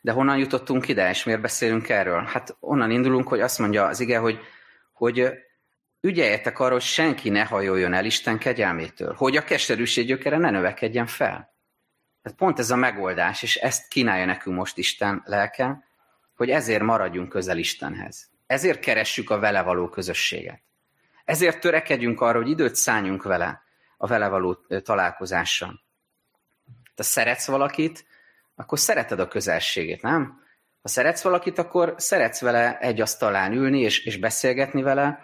De 0.00 0.12
honnan 0.12 0.38
jutottunk 0.38 0.88
ide, 0.88 1.10
és 1.10 1.24
miért 1.24 1.40
beszélünk 1.40 1.88
erről? 1.88 2.22
Hát 2.22 2.56
onnan 2.60 2.90
indulunk, 2.90 3.28
hogy 3.28 3.40
azt 3.40 3.58
mondja 3.58 3.86
az 3.86 4.00
ige, 4.00 4.18
hogy, 4.18 4.38
hogy 4.92 5.32
ügyeljetek 6.00 6.58
arra, 6.58 6.72
hogy 6.72 6.82
senki 6.82 7.28
ne 7.28 7.44
hajoljon 7.44 7.92
el 7.92 8.04
Isten 8.04 8.38
kegyelmétől, 8.38 9.14
hogy 9.14 9.36
a 9.36 9.44
keserűség 9.44 10.06
gyökere 10.06 10.38
ne 10.38 10.50
növekedjen 10.50 11.06
fel. 11.06 11.53
Tehát 12.24 12.38
pont 12.38 12.58
ez 12.58 12.70
a 12.70 12.76
megoldás, 12.76 13.42
és 13.42 13.56
ezt 13.56 13.88
kínálja 13.88 14.24
nekünk 14.24 14.56
most 14.56 14.78
Isten 14.78 15.22
lelke, 15.26 15.84
hogy 16.36 16.50
ezért 16.50 16.82
maradjunk 16.82 17.28
közel 17.28 17.58
Istenhez. 17.58 18.30
Ezért 18.46 18.80
keressük 18.80 19.30
a 19.30 19.38
vele 19.38 19.62
való 19.62 19.88
közösséget. 19.88 20.62
Ezért 21.24 21.60
törekedjünk 21.60 22.20
arra, 22.20 22.38
hogy 22.38 22.48
időt 22.48 22.74
szálljunk 22.74 23.22
vele, 23.22 23.62
a 23.96 24.06
vele 24.06 24.28
való 24.28 24.54
találkozással. 24.82 25.82
Ha 26.96 27.02
szeretsz 27.02 27.46
valakit, 27.46 28.06
akkor 28.54 28.78
szereted 28.78 29.20
a 29.20 29.28
közelségét, 29.28 30.02
nem? 30.02 30.42
Ha 30.82 30.88
szeretsz 30.88 31.22
valakit, 31.22 31.58
akkor 31.58 31.94
szeretsz 31.96 32.40
vele 32.40 32.78
egy 32.78 33.00
asztalán 33.00 33.52
ülni, 33.52 33.80
és, 33.80 34.04
és 34.04 34.16
beszélgetni 34.18 34.82
vele, 34.82 35.18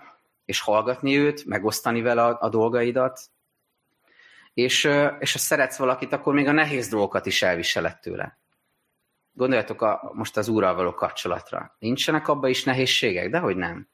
és 0.44 0.60
hallgatni 0.60 1.18
őt, 1.18 1.44
megosztani 1.44 2.00
vele 2.00 2.24
a, 2.24 2.38
a 2.40 2.48
dolgaidat, 2.48 3.20
és, 4.54 4.84
és 5.18 5.32
ha 5.32 5.38
szeretsz 5.38 5.76
valakit, 5.76 6.12
akkor 6.12 6.34
még 6.34 6.46
a 6.46 6.52
nehéz 6.52 6.88
dolgokat 6.88 7.26
is 7.26 7.42
elviseled 7.42 7.98
tőle. 7.98 8.38
Gondoljatok 9.32 9.82
a, 9.82 10.10
most 10.14 10.36
az 10.36 10.48
úrral 10.48 10.74
való 10.74 10.94
kapcsolatra. 10.94 11.76
Nincsenek 11.78 12.28
abba 12.28 12.48
is 12.48 12.64
nehézségek? 12.64 13.30
Dehogy 13.30 13.56
nem. 13.56 13.88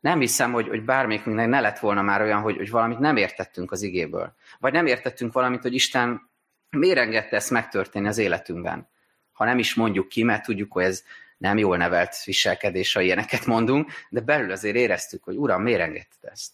Nem 0.00 0.20
hiszem, 0.20 0.52
hogy, 0.52 0.68
hogy 0.68 0.84
bármelyikünknek 0.84 1.48
ne 1.48 1.60
lett 1.60 1.78
volna 1.78 2.02
már 2.02 2.20
olyan, 2.20 2.40
hogy, 2.40 2.56
hogy 2.56 2.70
valamit 2.70 2.98
nem 2.98 3.16
értettünk 3.16 3.72
az 3.72 3.82
igéből. 3.82 4.34
Vagy 4.58 4.72
nem 4.72 4.86
értettünk 4.86 5.32
valamit, 5.32 5.62
hogy 5.62 5.74
Isten 5.74 6.30
miért 6.70 6.98
engedte 6.98 7.36
ezt 7.36 7.50
megtörténni 7.50 8.08
az 8.08 8.18
életünkben. 8.18 8.88
Ha 9.32 9.44
nem 9.44 9.58
is 9.58 9.74
mondjuk 9.74 10.08
ki, 10.08 10.22
mert 10.22 10.44
tudjuk, 10.44 10.72
hogy 10.72 10.84
ez 10.84 11.04
nem 11.36 11.58
jól 11.58 11.76
nevelt 11.76 12.24
viselkedés, 12.24 12.92
ha 12.92 13.00
ilyeneket 13.00 13.46
mondunk, 13.46 13.90
de 14.08 14.20
belül 14.20 14.50
azért 14.50 14.76
éreztük, 14.76 15.24
hogy 15.24 15.36
Uram, 15.36 15.62
miért 15.62 15.80
engedted 15.80 16.30
ezt? 16.30 16.52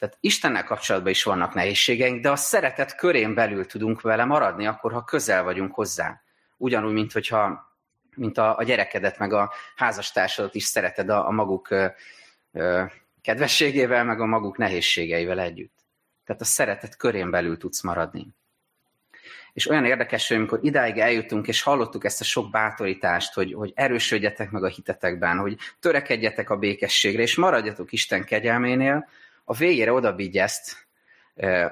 Tehát 0.00 0.16
Istennel 0.20 0.64
kapcsolatban 0.64 1.10
is 1.10 1.22
vannak 1.22 1.54
nehézségeink, 1.54 2.22
de 2.22 2.30
a 2.30 2.36
szeretet 2.36 2.94
körén 2.94 3.34
belül 3.34 3.66
tudunk 3.66 4.00
vele 4.00 4.24
maradni, 4.24 4.66
akkor, 4.66 4.92
ha 4.92 5.04
közel 5.04 5.42
vagyunk 5.42 5.74
hozzá. 5.74 6.22
Ugyanúgy, 6.56 6.92
mint 6.92 7.12
hogyha 7.12 7.68
mint 8.16 8.38
a, 8.38 8.56
a 8.56 8.62
gyerekedet, 8.62 9.18
meg 9.18 9.32
a 9.32 9.52
házastársadat 9.76 10.54
is 10.54 10.64
szereted 10.64 11.08
a, 11.08 11.26
a 11.26 11.30
maguk 11.30 11.70
ö, 11.70 11.86
ö, 12.52 12.84
kedvességével, 13.22 14.04
meg 14.04 14.20
a 14.20 14.26
maguk 14.26 14.56
nehézségeivel 14.56 15.40
együtt. 15.40 15.78
Tehát 16.24 16.40
a 16.40 16.44
szeretet 16.44 16.96
körén 16.96 17.30
belül 17.30 17.56
tudsz 17.56 17.82
maradni. 17.82 18.26
És 19.52 19.68
olyan 19.68 19.84
érdekes, 19.84 20.28
hogy 20.28 20.36
amikor 20.36 20.58
idáig 20.62 20.98
eljutunk, 20.98 21.48
és 21.48 21.62
hallottuk 21.62 22.04
ezt 22.04 22.20
a 22.20 22.24
sok 22.24 22.50
bátorítást, 22.50 23.34
hogy, 23.34 23.52
hogy 23.52 23.72
erősödjetek 23.74 24.50
meg 24.50 24.64
a 24.64 24.68
hitetekben, 24.68 25.38
hogy 25.38 25.56
törekedjetek 25.80 26.50
a 26.50 26.56
békességre, 26.56 27.22
és 27.22 27.36
maradjatok 27.36 27.92
Isten 27.92 28.24
kegyelménél, 28.24 29.08
a 29.44 29.54
végére 29.54 29.92
odabigy 29.92 30.36
ezt 30.36 30.88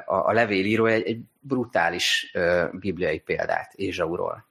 a, 0.04 0.14
a 0.14 0.32
levélíró 0.32 0.86
egy, 0.86 1.06
egy 1.06 1.20
brutális 1.40 2.32
bibliai 2.72 3.18
példát 3.18 3.72
Ézsauról. 3.74 4.46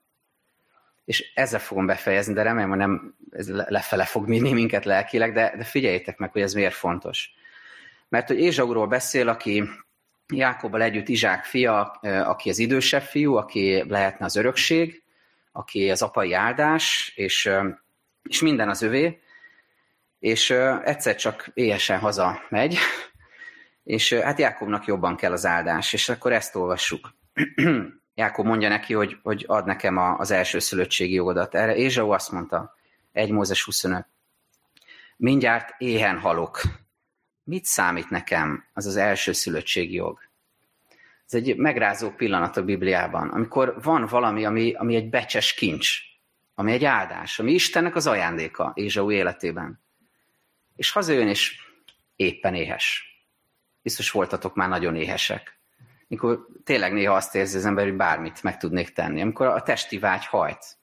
És 1.05 1.31
ezzel 1.35 1.59
fogom 1.59 1.85
befejezni, 1.85 2.33
de 2.33 2.41
remélem, 2.41 2.69
hogy 2.69 2.77
nem 2.77 3.15
ez 3.31 3.49
lefele 3.49 4.05
fog 4.05 4.27
minni 4.27 4.53
minket 4.53 4.85
lelkileg, 4.85 5.33
de, 5.33 5.53
de 5.57 5.63
figyeljétek 5.63 6.17
meg, 6.17 6.31
hogy 6.31 6.41
ez 6.41 6.53
miért 6.53 6.73
fontos. 6.73 7.29
Mert 8.09 8.27
hogy 8.27 8.39
Ézsauról 8.39 8.87
beszél, 8.87 9.29
aki 9.29 9.63
Jákobbal 10.33 10.81
együtt 10.81 11.07
Izsák 11.07 11.43
fia, 11.43 11.83
aki 12.01 12.49
az 12.49 12.59
idősebb 12.59 13.01
fiú, 13.01 13.35
aki 13.35 13.83
lehetne 13.89 14.25
az 14.25 14.35
örökség, 14.35 15.03
aki 15.51 15.89
az 15.89 16.01
apai 16.01 16.33
áldás, 16.33 17.13
és, 17.15 17.49
és 18.23 18.41
minden 18.41 18.69
az 18.69 18.81
övé, 18.81 19.19
és 20.19 20.49
egyszer 20.83 21.15
csak 21.15 21.51
éhesen 21.53 21.99
haza 21.99 22.41
megy, 22.49 22.77
és 23.87 24.13
hát 24.13 24.39
Jákobnak 24.39 24.85
jobban 24.85 25.15
kell 25.15 25.31
az 25.31 25.45
áldás, 25.45 25.93
és 25.93 26.09
akkor 26.09 26.31
ezt 26.33 26.55
olvassuk. 26.55 27.13
Jákob 28.15 28.45
mondja 28.45 28.69
neki, 28.69 28.93
hogy, 28.93 29.17
hogy 29.23 29.43
ad 29.47 29.65
nekem 29.65 29.97
az 29.97 30.31
első 30.31 30.59
szülöttségi 30.59 31.13
jogodat. 31.13 31.55
Erre 31.55 31.75
Ézsau 31.75 32.09
azt 32.09 32.31
mondta, 32.31 32.75
1 33.11 33.31
Mózes 33.31 33.63
25. 33.63 34.05
Mindjárt 35.17 35.73
éhen 35.77 36.19
halok. 36.19 36.61
Mit 37.43 37.65
számít 37.65 38.09
nekem 38.09 38.65
az 38.73 38.85
az 38.85 38.95
első 38.95 39.31
szülöttségi 39.31 39.93
jog? 39.93 40.19
Ez 41.25 41.33
egy 41.33 41.55
megrázó 41.55 42.09
pillanat 42.09 42.57
a 42.57 42.63
Bibliában, 42.63 43.29
amikor 43.29 43.81
van 43.81 44.05
valami, 44.05 44.45
ami, 44.45 44.73
ami 44.73 44.95
egy 44.95 45.09
becses 45.09 45.53
kincs, 45.53 45.99
ami 46.55 46.71
egy 46.71 46.85
áldás, 46.85 47.39
ami 47.39 47.51
Istennek 47.51 47.95
az 47.95 48.07
ajándéka 48.07 48.71
Ézsau 48.75 49.11
életében. 49.11 49.79
És 50.75 50.91
hazajön, 50.91 51.27
és 51.27 51.61
éppen 52.15 52.53
éhes. 52.53 53.06
Biztos 53.87 54.11
voltatok 54.11 54.55
már 54.55 54.69
nagyon 54.69 54.95
éhesek. 54.95 55.59
Mikor 56.07 56.47
tényleg 56.63 56.93
néha 56.93 57.15
azt 57.15 57.35
érzi 57.35 57.57
az 57.57 57.65
ember, 57.65 57.85
hogy 57.85 57.95
bármit 57.95 58.43
meg 58.43 58.57
tudnék 58.57 58.89
tenni. 58.89 59.21
Amikor 59.21 59.47
a 59.47 59.61
testi 59.61 59.99
vágy 59.99 60.25
hajt, 60.25 60.77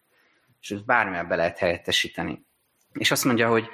és 0.61 0.85
bármilyen 0.85 1.29
be 1.29 1.37
lehet 1.37 1.59
helyettesíteni. 1.59 2.47
És 2.93 3.11
azt 3.11 3.25
mondja, 3.25 3.49
hogy 3.49 3.69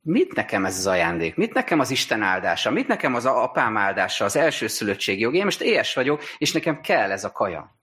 mit 0.00 0.34
nekem 0.34 0.64
ez 0.64 0.78
az 0.78 0.86
ajándék? 0.86 1.34
Mit 1.34 1.52
nekem 1.52 1.80
az 1.80 1.90
Isten 1.90 2.22
áldása? 2.22 2.70
Mit 2.70 2.86
nekem 2.86 3.14
az 3.14 3.26
apám 3.26 3.76
áldása, 3.76 4.24
az 4.24 4.36
első 4.36 4.66
szülöttségi 4.66 5.20
jog? 5.20 5.34
Én 5.34 5.44
most 5.44 5.62
éhes 5.62 5.94
vagyok, 5.94 6.22
és 6.38 6.52
nekem 6.52 6.80
kell 6.80 7.10
ez 7.10 7.24
a 7.24 7.32
kaja. 7.32 7.78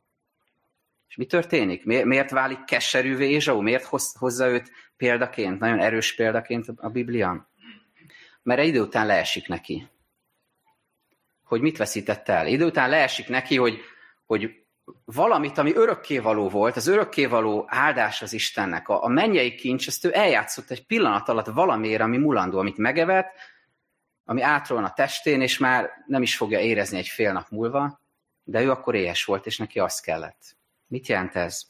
És 1.08 1.16
mi 1.16 1.26
történik? 1.26 1.86
Miért 1.86 2.30
válik 2.30 2.64
keserűvé 2.64 3.30
Ézsau? 3.30 3.62
Miért 3.62 3.90
hozza 4.14 4.48
őt 4.48 4.72
példaként, 4.98 5.60
nagyon 5.60 5.80
erős 5.80 6.16
példaként 6.16 6.68
a 6.76 6.90
Biblia? 6.90 7.50
Mert 8.44 8.60
egy 8.60 8.68
idő 8.68 8.82
után 8.82 9.06
leesik 9.06 9.48
neki. 9.48 9.90
Hogy 11.52 11.62
mit 11.62 11.78
veszített 11.78 12.30
el? 12.30 12.47
Idő 12.47 12.66
után 12.66 12.89
leesik 12.89 13.28
neki, 13.28 13.58
hogy, 13.58 13.80
hogy 14.26 14.64
valamit, 15.06 15.58
ami 15.58 15.74
örökkévaló 15.74 16.49
volt, 16.49 16.76
az 16.76 16.88
örökkévaló 16.88 17.66
áldás 17.68 18.22
az 18.22 18.34
Istennek, 18.34 18.88
a, 18.88 19.04
a 19.04 19.08
mennyei 19.08 19.56
kincs, 19.56 19.88
ezt 19.88 20.06
ő 20.06 20.14
eljátszott 20.14 20.70
egy 20.70 20.86
pillanat 20.86 21.30
alatt 21.30 21.45
valamiért, 21.45 22.02
ami 22.02 22.18
mulandó, 22.18 22.60
amit 22.60 22.78
megevett, 22.78 23.34
ami 24.26 24.41
átról 24.41 24.84
a 24.84 24.93
testén, 24.93 25.41
és 25.41 25.58
már 25.58 25.89
nem 26.08 26.22
is 26.22 26.36
fogja 26.36 26.60
érezni 26.60 26.97
egy 26.97 27.08
fél 27.08 27.34
nap 27.34 27.49
múlva, 27.49 28.02
de 28.43 28.62
ő 28.62 28.72
akkor 28.72 28.95
éhes 28.95 29.26
volt, 29.26 29.45
és 29.45 29.58
neki 29.58 29.80
az 29.80 29.99
kellett. 29.99 30.56
Mit 30.88 31.08
jelent 31.08 31.36
ez? 31.36 31.64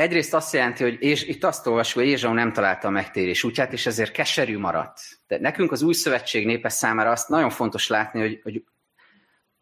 Egyrészt 0.00 0.34
azt 0.34 0.52
jelenti, 0.52 0.82
hogy 0.82 1.02
és 1.02 1.24
itt 1.24 1.44
azt 1.44 1.66
olvasva, 1.66 2.00
hogy 2.00 2.08
Ézsau 2.08 2.32
nem 2.32 2.52
találta 2.52 2.88
a 2.88 2.90
megtérés 2.90 3.44
útját, 3.44 3.72
és 3.72 3.86
ezért 3.86 4.12
keserű 4.12 4.58
maradt. 4.58 5.00
De 5.26 5.38
nekünk 5.38 5.72
az 5.72 5.82
új 5.82 5.92
szövetség 5.92 6.46
népe 6.46 6.68
számára 6.68 7.10
azt 7.10 7.28
nagyon 7.28 7.50
fontos 7.50 7.88
látni, 7.88 8.20
hogy, 8.20 8.40
hogy 8.42 8.64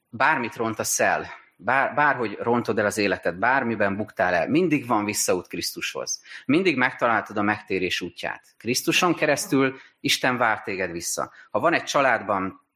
bármit 0.09 0.57
rontasz 0.57 1.01
el, 1.01 1.27
bár, 1.57 1.95
bárhogy 1.95 2.37
rontod 2.41 2.79
el 2.79 2.87
az 2.87 2.99
életed, 2.99 3.35
bármiben 3.35 3.97
buktál 3.97 4.35
el, 4.35 4.49
mindig 4.49 4.87
van 4.87 5.05
visszaút 5.05 5.47
Krisztushoz. 5.47 6.23
Mindig 6.45 6.77
megtaláltad 6.77 7.37
a 7.37 7.43
megtérés 7.43 8.01
útját. 8.01 8.43
Krisztuson 8.57 9.15
keresztül 9.15 9.77
Isten 10.01 10.37
vár 10.37 10.63
téged 10.63 10.91
vissza. 10.91 11.33
Ha 11.51 11.61
van 11.61 11.73
egy 11.73 11.85
családban, 11.85 12.67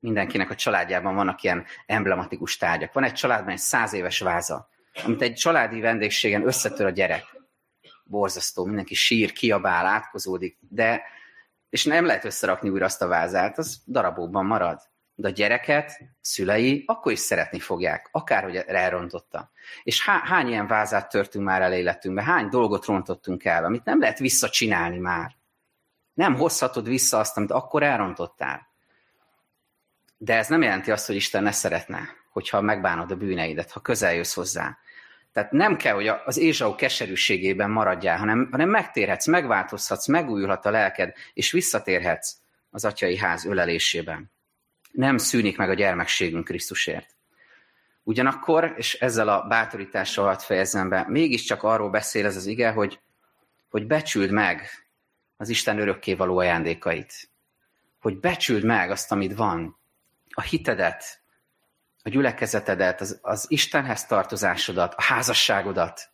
mindenkinek 0.00 0.50
a 0.50 0.54
családjában 0.54 1.14
vannak 1.14 1.42
ilyen 1.42 1.64
emblematikus 1.86 2.56
tárgyak. 2.56 2.92
Van 2.92 3.04
egy 3.04 3.12
családban 3.12 3.52
egy 3.52 3.58
száz 3.58 3.92
éves 3.92 4.20
váza, 4.20 4.68
amit 5.04 5.22
egy 5.22 5.34
családi 5.34 5.80
vendégségen 5.80 6.46
összetör 6.46 6.86
a 6.86 6.90
gyerek. 6.90 7.24
Borzasztó, 8.04 8.64
mindenki 8.64 8.94
sír, 8.94 9.32
kiabál, 9.32 9.86
átkozódik, 9.86 10.58
de 10.68 11.02
és 11.68 11.84
nem 11.84 12.06
lehet 12.06 12.24
összerakni 12.24 12.68
újra 12.68 12.84
azt 12.84 13.02
a 13.02 13.06
vázát, 13.06 13.58
az 13.58 13.82
darabokban 13.86 14.46
marad 14.46 14.78
de 15.18 15.28
a 15.28 15.30
gyereket, 15.30 16.00
szülei 16.20 16.84
akkor 16.86 17.12
is 17.12 17.18
szeretni 17.18 17.58
fogják, 17.58 18.08
akárhogy 18.12 18.56
elrontotta. 18.56 19.50
És 19.82 20.04
há, 20.04 20.22
hány 20.24 20.48
ilyen 20.48 20.66
vázát 20.66 21.08
törtünk 21.08 21.44
már 21.44 21.62
el 21.62 21.72
életünkbe, 21.72 22.22
hány 22.22 22.48
dolgot 22.48 22.84
rontottunk 22.84 23.44
el, 23.44 23.64
amit 23.64 23.84
nem 23.84 24.00
lehet 24.00 24.18
visszacsinálni 24.18 24.98
már. 24.98 25.36
Nem 26.14 26.34
hozhatod 26.34 26.88
vissza 26.88 27.18
azt, 27.18 27.36
amit 27.36 27.50
akkor 27.50 27.82
elrontottál. 27.82 28.68
De 30.16 30.36
ez 30.36 30.48
nem 30.48 30.62
jelenti 30.62 30.90
azt, 30.90 31.06
hogy 31.06 31.16
Isten 31.16 31.42
ne 31.42 31.52
szeretne, 31.52 32.08
hogyha 32.32 32.60
megbánod 32.60 33.10
a 33.10 33.16
bűneidet, 33.16 33.70
ha 33.70 33.80
közel 33.80 34.14
jössz 34.14 34.34
hozzá. 34.34 34.78
Tehát 35.36 35.52
nem 35.52 35.76
kell, 35.76 35.94
hogy 35.94 36.06
az 36.24 36.36
Ézsau 36.36 36.74
keserűségében 36.74 37.70
maradjál, 37.70 38.18
hanem, 38.18 38.48
hanem 38.50 38.68
megtérhetsz, 38.68 39.26
megváltozhatsz, 39.26 40.06
megújulhat 40.06 40.66
a 40.66 40.70
lelked, 40.70 41.14
és 41.32 41.50
visszatérhetsz 41.50 42.36
az 42.70 42.84
atyai 42.84 43.16
ház 43.16 43.44
ölelésében 43.44 44.34
nem 44.96 45.18
szűnik 45.18 45.56
meg 45.56 45.70
a 45.70 45.74
gyermekségünk 45.74 46.44
Krisztusért. 46.44 47.16
Ugyanakkor, 48.02 48.74
és 48.76 48.94
ezzel 48.94 49.28
a 49.28 49.46
bátorítással 49.46 50.26
hadd 50.26 50.38
fejezem 50.38 50.88
be, 50.88 51.04
mégiscsak 51.08 51.62
arról 51.62 51.90
beszél 51.90 52.26
ez 52.26 52.36
az 52.36 52.46
ige, 52.46 52.70
hogy, 52.70 53.00
hogy 53.68 53.86
becsüld 53.86 54.30
meg 54.30 54.68
az 55.36 55.48
Isten 55.48 55.78
örökkévaló 55.78 56.38
ajándékait. 56.38 57.30
Hogy 58.00 58.20
becsüld 58.20 58.64
meg 58.64 58.90
azt, 58.90 59.12
amit 59.12 59.34
van. 59.34 59.78
A 60.30 60.42
hitedet, 60.42 61.20
a 62.06 62.08
gyülekezetedet, 62.08 63.00
az, 63.00 63.18
az 63.22 63.44
Istenhez 63.48 64.06
tartozásodat, 64.06 64.94
a 64.94 65.02
házasságodat, 65.02 66.08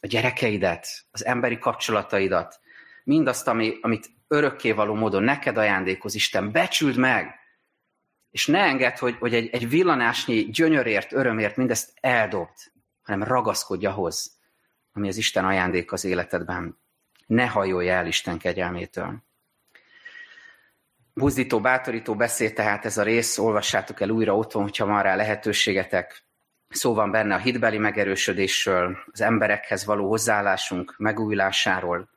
a 0.00 0.06
gyerekeidet, 0.06 0.86
az 1.10 1.24
emberi 1.24 1.58
kapcsolataidat, 1.58 2.60
mindazt, 3.04 3.48
ami, 3.48 3.78
amit 3.80 4.10
örökkévaló 4.28 4.94
módon 4.94 5.22
neked 5.22 5.56
ajándékoz 5.56 6.14
Isten, 6.14 6.52
becsüld 6.52 6.96
meg, 6.96 7.34
és 8.30 8.46
ne 8.46 8.58
engedd, 8.58 8.98
hogy, 8.98 9.16
hogy 9.18 9.34
egy, 9.34 9.48
egy 9.48 9.68
villanásnyi 9.68 10.50
gyönyörért, 10.50 11.12
örömért 11.12 11.56
mindezt 11.56 11.92
eldobd, 12.00 12.56
hanem 13.02 13.22
ragaszkodj 13.22 13.86
ahhoz, 13.86 14.38
ami 14.92 15.08
az 15.08 15.16
Isten 15.16 15.44
ajándék 15.44 15.92
az 15.92 16.04
életedben. 16.04 16.78
Ne 17.26 17.46
hajolj 17.46 17.88
el 17.88 18.06
Isten 18.06 18.38
kegyelmétől. 18.38 19.22
Buzdító, 21.18 21.60
bátorító 21.60 22.14
beszéd 22.14 22.52
tehát 22.54 22.84
ez 22.84 22.98
a 22.98 23.02
rész, 23.02 23.38
olvassátok 23.38 24.00
el 24.00 24.08
újra 24.08 24.36
otthon, 24.36 24.62
hogyha 24.62 24.86
van 24.86 25.02
rá 25.02 25.14
lehetőségetek. 25.16 26.22
Szó 26.68 26.94
van 26.94 27.10
benne 27.10 27.34
a 27.34 27.38
hitbeli 27.38 27.78
megerősödésről, 27.78 28.98
az 29.12 29.20
emberekhez 29.20 29.84
való 29.84 30.08
hozzáállásunk 30.08 30.94
megújulásáról, 30.98 32.08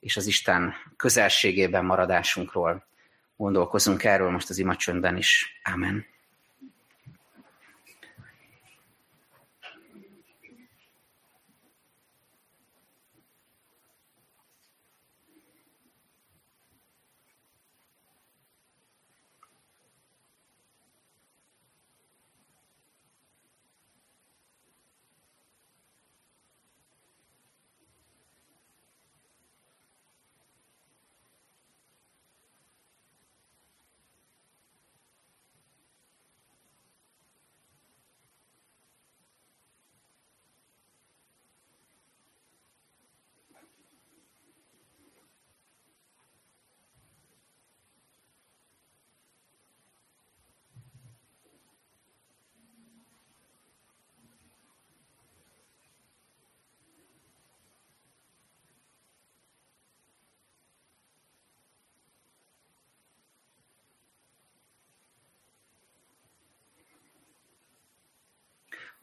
és 0.00 0.16
az 0.16 0.26
Isten 0.26 0.74
közelségében 0.96 1.84
maradásunkról. 1.84 2.86
Gondolkozunk 3.36 4.04
erről 4.04 4.30
most 4.30 4.50
az 4.50 4.58
imacsöndben 4.58 5.16
is. 5.16 5.60
Amen. 5.72 6.13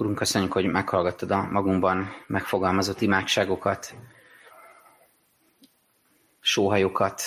Urunk, 0.02 0.16
köszönjük, 0.16 0.52
hogy 0.52 0.66
meghallgattad 0.66 1.32
a 1.32 1.48
magunkban 1.52 2.14
megfogalmazott 2.28 3.02
imádságokat, 3.02 3.96
sóhajokat, 6.40 7.22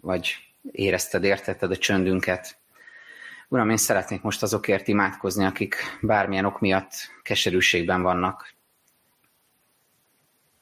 vagy 0.00 0.36
érezted, 0.70 1.24
értetted 1.24 1.70
a 1.70 1.76
csöndünket. 1.76 2.56
Uram, 3.48 3.70
én 3.70 3.76
szeretnék 3.76 4.22
most 4.22 4.42
azokért 4.42 4.88
imádkozni, 4.88 5.44
akik 5.44 5.76
bármilyen 6.00 6.44
ok 6.44 6.60
miatt 6.60 6.92
keserűségben 7.22 8.02
vannak. 8.02 8.54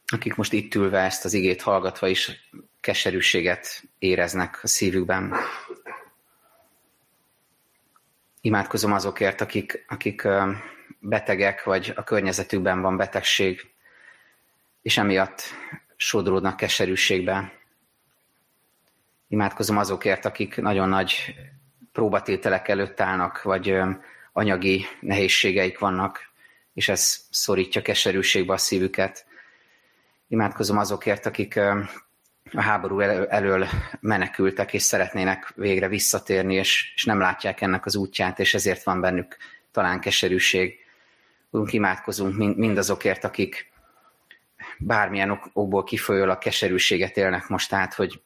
Akik 0.07 0.35
most 0.35 0.53
itt 0.53 0.75
ülve 0.75 1.01
ezt 1.01 1.25
az 1.25 1.33
igét 1.33 1.63
hallgatva 1.63 2.09
is 2.09 2.51
keserűséget 2.81 3.83
éreznek 3.99 4.61
a 4.63 4.67
szívükben. 4.67 5.35
Imádkozom 8.41 8.93
azokért, 8.93 9.41
akik, 9.41 9.85
akik 9.89 10.27
betegek, 10.99 11.65
vagy 11.65 11.93
a 11.97 12.05
környezetükben 12.05 12.81
van 12.81 12.97
betegség, 12.97 13.71
és 14.83 14.99
emiatt 14.99 15.43
sodródnak 15.97 16.57
keserűségbe. 16.57 17.53
Imádkozom 19.29 19.79
azokért, 19.79 20.25
akik 20.25 20.57
nagyon 20.57 20.89
nagy 20.89 21.35
próbatételek 21.93 22.69
előtt 22.69 23.01
állnak, 23.01 23.43
vagy 23.43 23.79
anyagi 24.33 24.85
nehézségeik 25.01 25.79
vannak, 25.79 26.31
és 26.75 26.89
ez 26.89 27.27
szorítja 27.31 27.83
keserűségbe 27.83 28.53
a 28.53 28.57
szívüket. 28.57 29.27
Imádkozom 30.29 30.79
azokért, 30.79 31.27
akik 31.27 31.57
a 32.53 32.63
háború 32.63 33.01
elől 33.01 33.67
menekültek, 34.01 34.73
és 34.73 34.83
szeretnének 34.83 35.53
végre 35.57 35.89
visszatérni, 35.89 36.55
és, 36.55 36.93
és 36.95 37.05
nem 37.05 37.19
látják 37.19 37.61
ennek 37.61 37.87
az 37.87 37.97
útját, 37.97 38.39
és 38.39 38.55
ezért 38.55 38.83
van 38.83 39.01
bennük 39.01 39.37
talán 39.71 40.01
keserűség. 40.01 40.82
Urunk, 41.53 41.73
imádkozunk 41.73 42.57
mindazokért, 42.57 43.25
akik 43.25 43.73
bármilyen 44.79 45.51
okból 45.53 45.85
kifolyólag 45.85 46.39
keserűséget 46.39 47.17
élnek 47.17 47.49
most 47.49 47.73
át, 47.73 47.95
hogy, 47.95 48.23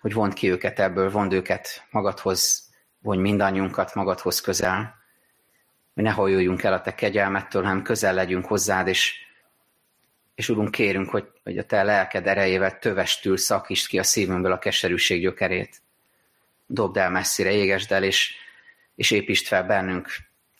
hogy 0.00 0.12
vond 0.12 0.32
ki 0.32 0.50
őket 0.50 0.78
ebből, 0.78 1.10
vond 1.10 1.32
őket 1.32 1.86
magadhoz, 1.90 2.70
vonj 2.98 3.20
mindannyiunkat 3.20 3.94
magadhoz 3.94 4.40
közel, 4.40 4.94
hogy 5.94 6.02
ne 6.02 6.10
hajoljunk 6.10 6.62
el 6.62 6.72
a 6.72 6.80
te 6.80 6.94
kegyelmettől, 6.94 7.62
hanem 7.62 7.82
közel 7.82 8.14
legyünk 8.14 8.46
hozzád, 8.46 8.86
és, 8.88 9.14
és 10.34 10.48
Urunk, 10.48 10.70
kérünk, 10.70 11.10
hogy, 11.10 11.28
hogy 11.42 11.58
a 11.58 11.64
te 11.64 11.82
lelked 11.82 12.26
erejével 12.26 12.78
tövestül 12.78 13.36
szakítsd 13.36 13.88
ki 13.88 13.98
a 13.98 14.02
szívünkből 14.02 14.52
a 14.52 14.58
keserűség 14.58 15.20
gyökerét. 15.20 15.82
Dobd 16.66 16.96
el 16.96 17.10
messzire, 17.10 17.50
égesd 17.50 17.92
el, 17.92 18.02
és, 18.02 18.34
és 18.94 19.10
építsd 19.10 19.46
fel 19.46 19.64
bennünk, 19.64 20.08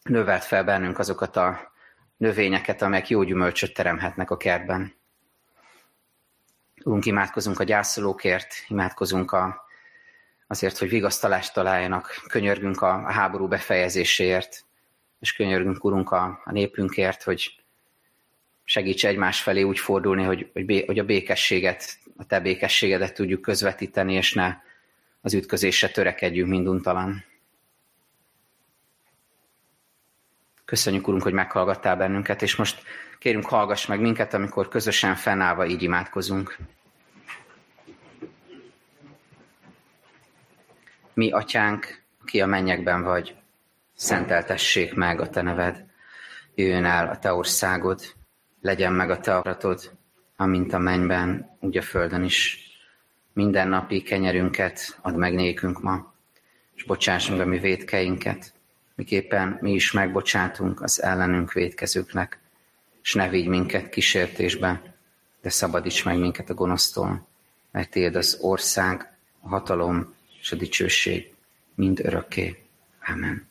növelt 0.09 0.45
fel 0.45 0.65
bennünk 0.65 0.99
azokat 0.99 1.37
a 1.37 1.73
növényeket, 2.17 2.83
amelyek 2.83 3.09
jó 3.09 3.23
gyümölcsöt 3.23 3.75
teremhetnek 3.75 4.31
a 4.31 4.37
kertben. 4.37 4.95
Urunk, 6.85 7.07
imádkozunk 7.07 7.61
a 7.61 7.65
gyászolókért, 7.65 8.55
imádkozunk 8.69 9.33
a, 9.33 9.67
azért, 10.47 10.79
hogy 10.79 10.89
vigasztalást 10.89 11.53
találjanak, 11.53 12.25
könyörgünk 12.29 12.83
a, 12.83 12.95
a 12.95 13.13
háború 13.13 13.49
befejezéséért, 13.49 14.65
és 15.21 15.33
könyörgünk, 15.33 15.85
Urunk, 15.85 16.11
a, 16.11 16.41
a 16.45 16.53
népünkért, 16.53 17.23
hogy 17.23 17.65
segíts 18.65 19.07
egymás 19.07 19.43
felé 19.43 19.63
úgy 19.63 19.79
fordulni, 19.79 20.23
hogy, 20.23 20.51
hogy, 20.53 20.65
bé, 20.65 20.85
hogy 20.85 20.99
a 20.99 21.05
békességet, 21.05 21.99
a 22.17 22.27
te 22.27 22.41
békességedet 22.41 23.15
tudjuk 23.15 23.41
közvetíteni, 23.41 24.15
és 24.15 24.33
ne 24.33 24.57
az 25.21 25.35
ütközésre 25.35 25.89
törekedjünk 25.89 26.49
minduntalan. 26.51 27.25
Köszönjük, 30.67 31.09
Urunk, 31.09 31.23
hogy 31.23 31.33
meghallgattál 31.33 31.97
bennünket, 31.97 32.43
és 32.43 32.57
most 32.57 32.83
kérünk, 33.19 33.47
hallgass 33.47 33.87
meg 33.87 34.01
minket, 34.01 34.35
amikor 34.35 34.69
közösen 34.69 35.15
fennállva 35.15 35.67
így 35.67 35.83
imádkozunk. 35.83 36.57
Mi, 41.15 41.31
atyánk, 41.31 42.03
aki 42.23 42.41
a 42.41 42.47
mennyekben 42.47 43.03
vagy, 43.03 43.37
szenteltessék 43.95 44.95
meg 44.95 45.21
a 45.21 45.29
te 45.29 45.43
neved, 45.43 45.85
jöjjön 46.55 46.85
el 46.85 47.09
a 47.09 47.19
te 47.19 47.33
országod, 47.33 48.01
legyen 48.61 48.93
meg 48.93 49.11
a 49.11 49.21
te 49.21 49.37
akaratod, 49.37 49.91
amint 50.37 50.73
a 50.73 50.79
mennyben, 50.79 51.57
úgy 51.61 51.77
a 51.77 51.83
földön 51.83 52.25
is. 52.25 52.59
Minden 53.33 53.69
napi 53.69 54.03
kenyerünket 54.03 54.99
add 55.03 55.15
meg 55.15 55.35
nékünk 55.35 55.83
ma, 55.83 56.15
és 56.75 56.85
bocsáss 56.85 57.29
meg 57.29 57.41
a 57.41 57.45
mi 57.45 57.59
védkeinket, 57.59 58.55
miképpen 58.97 59.59
mi 59.61 59.73
is 59.73 59.93
megbocsátunk 59.93 60.83
az 60.83 61.03
ellenünk 61.03 61.53
védkezőknek, 61.53 62.39
és 63.03 63.15
ne 63.15 63.29
vigy 63.29 63.47
minket 63.47 63.89
kísértésbe, 63.89 64.95
de 65.43 65.49
szabadíts 65.49 66.05
meg 66.05 66.19
minket 66.19 66.51
a 66.51 66.55
gonosztól, 66.55 67.27
mert 67.71 67.91
Tiéd 67.91 68.17
az 68.17 68.39
ország, 68.41 69.17
a 69.41 69.49
hatalom 69.49 70.15
és 70.41 70.53
a 70.53 70.57
dicsőség 70.57 71.35
mind 71.75 72.01
örökké. 72.05 72.63
Amen. 73.09 73.49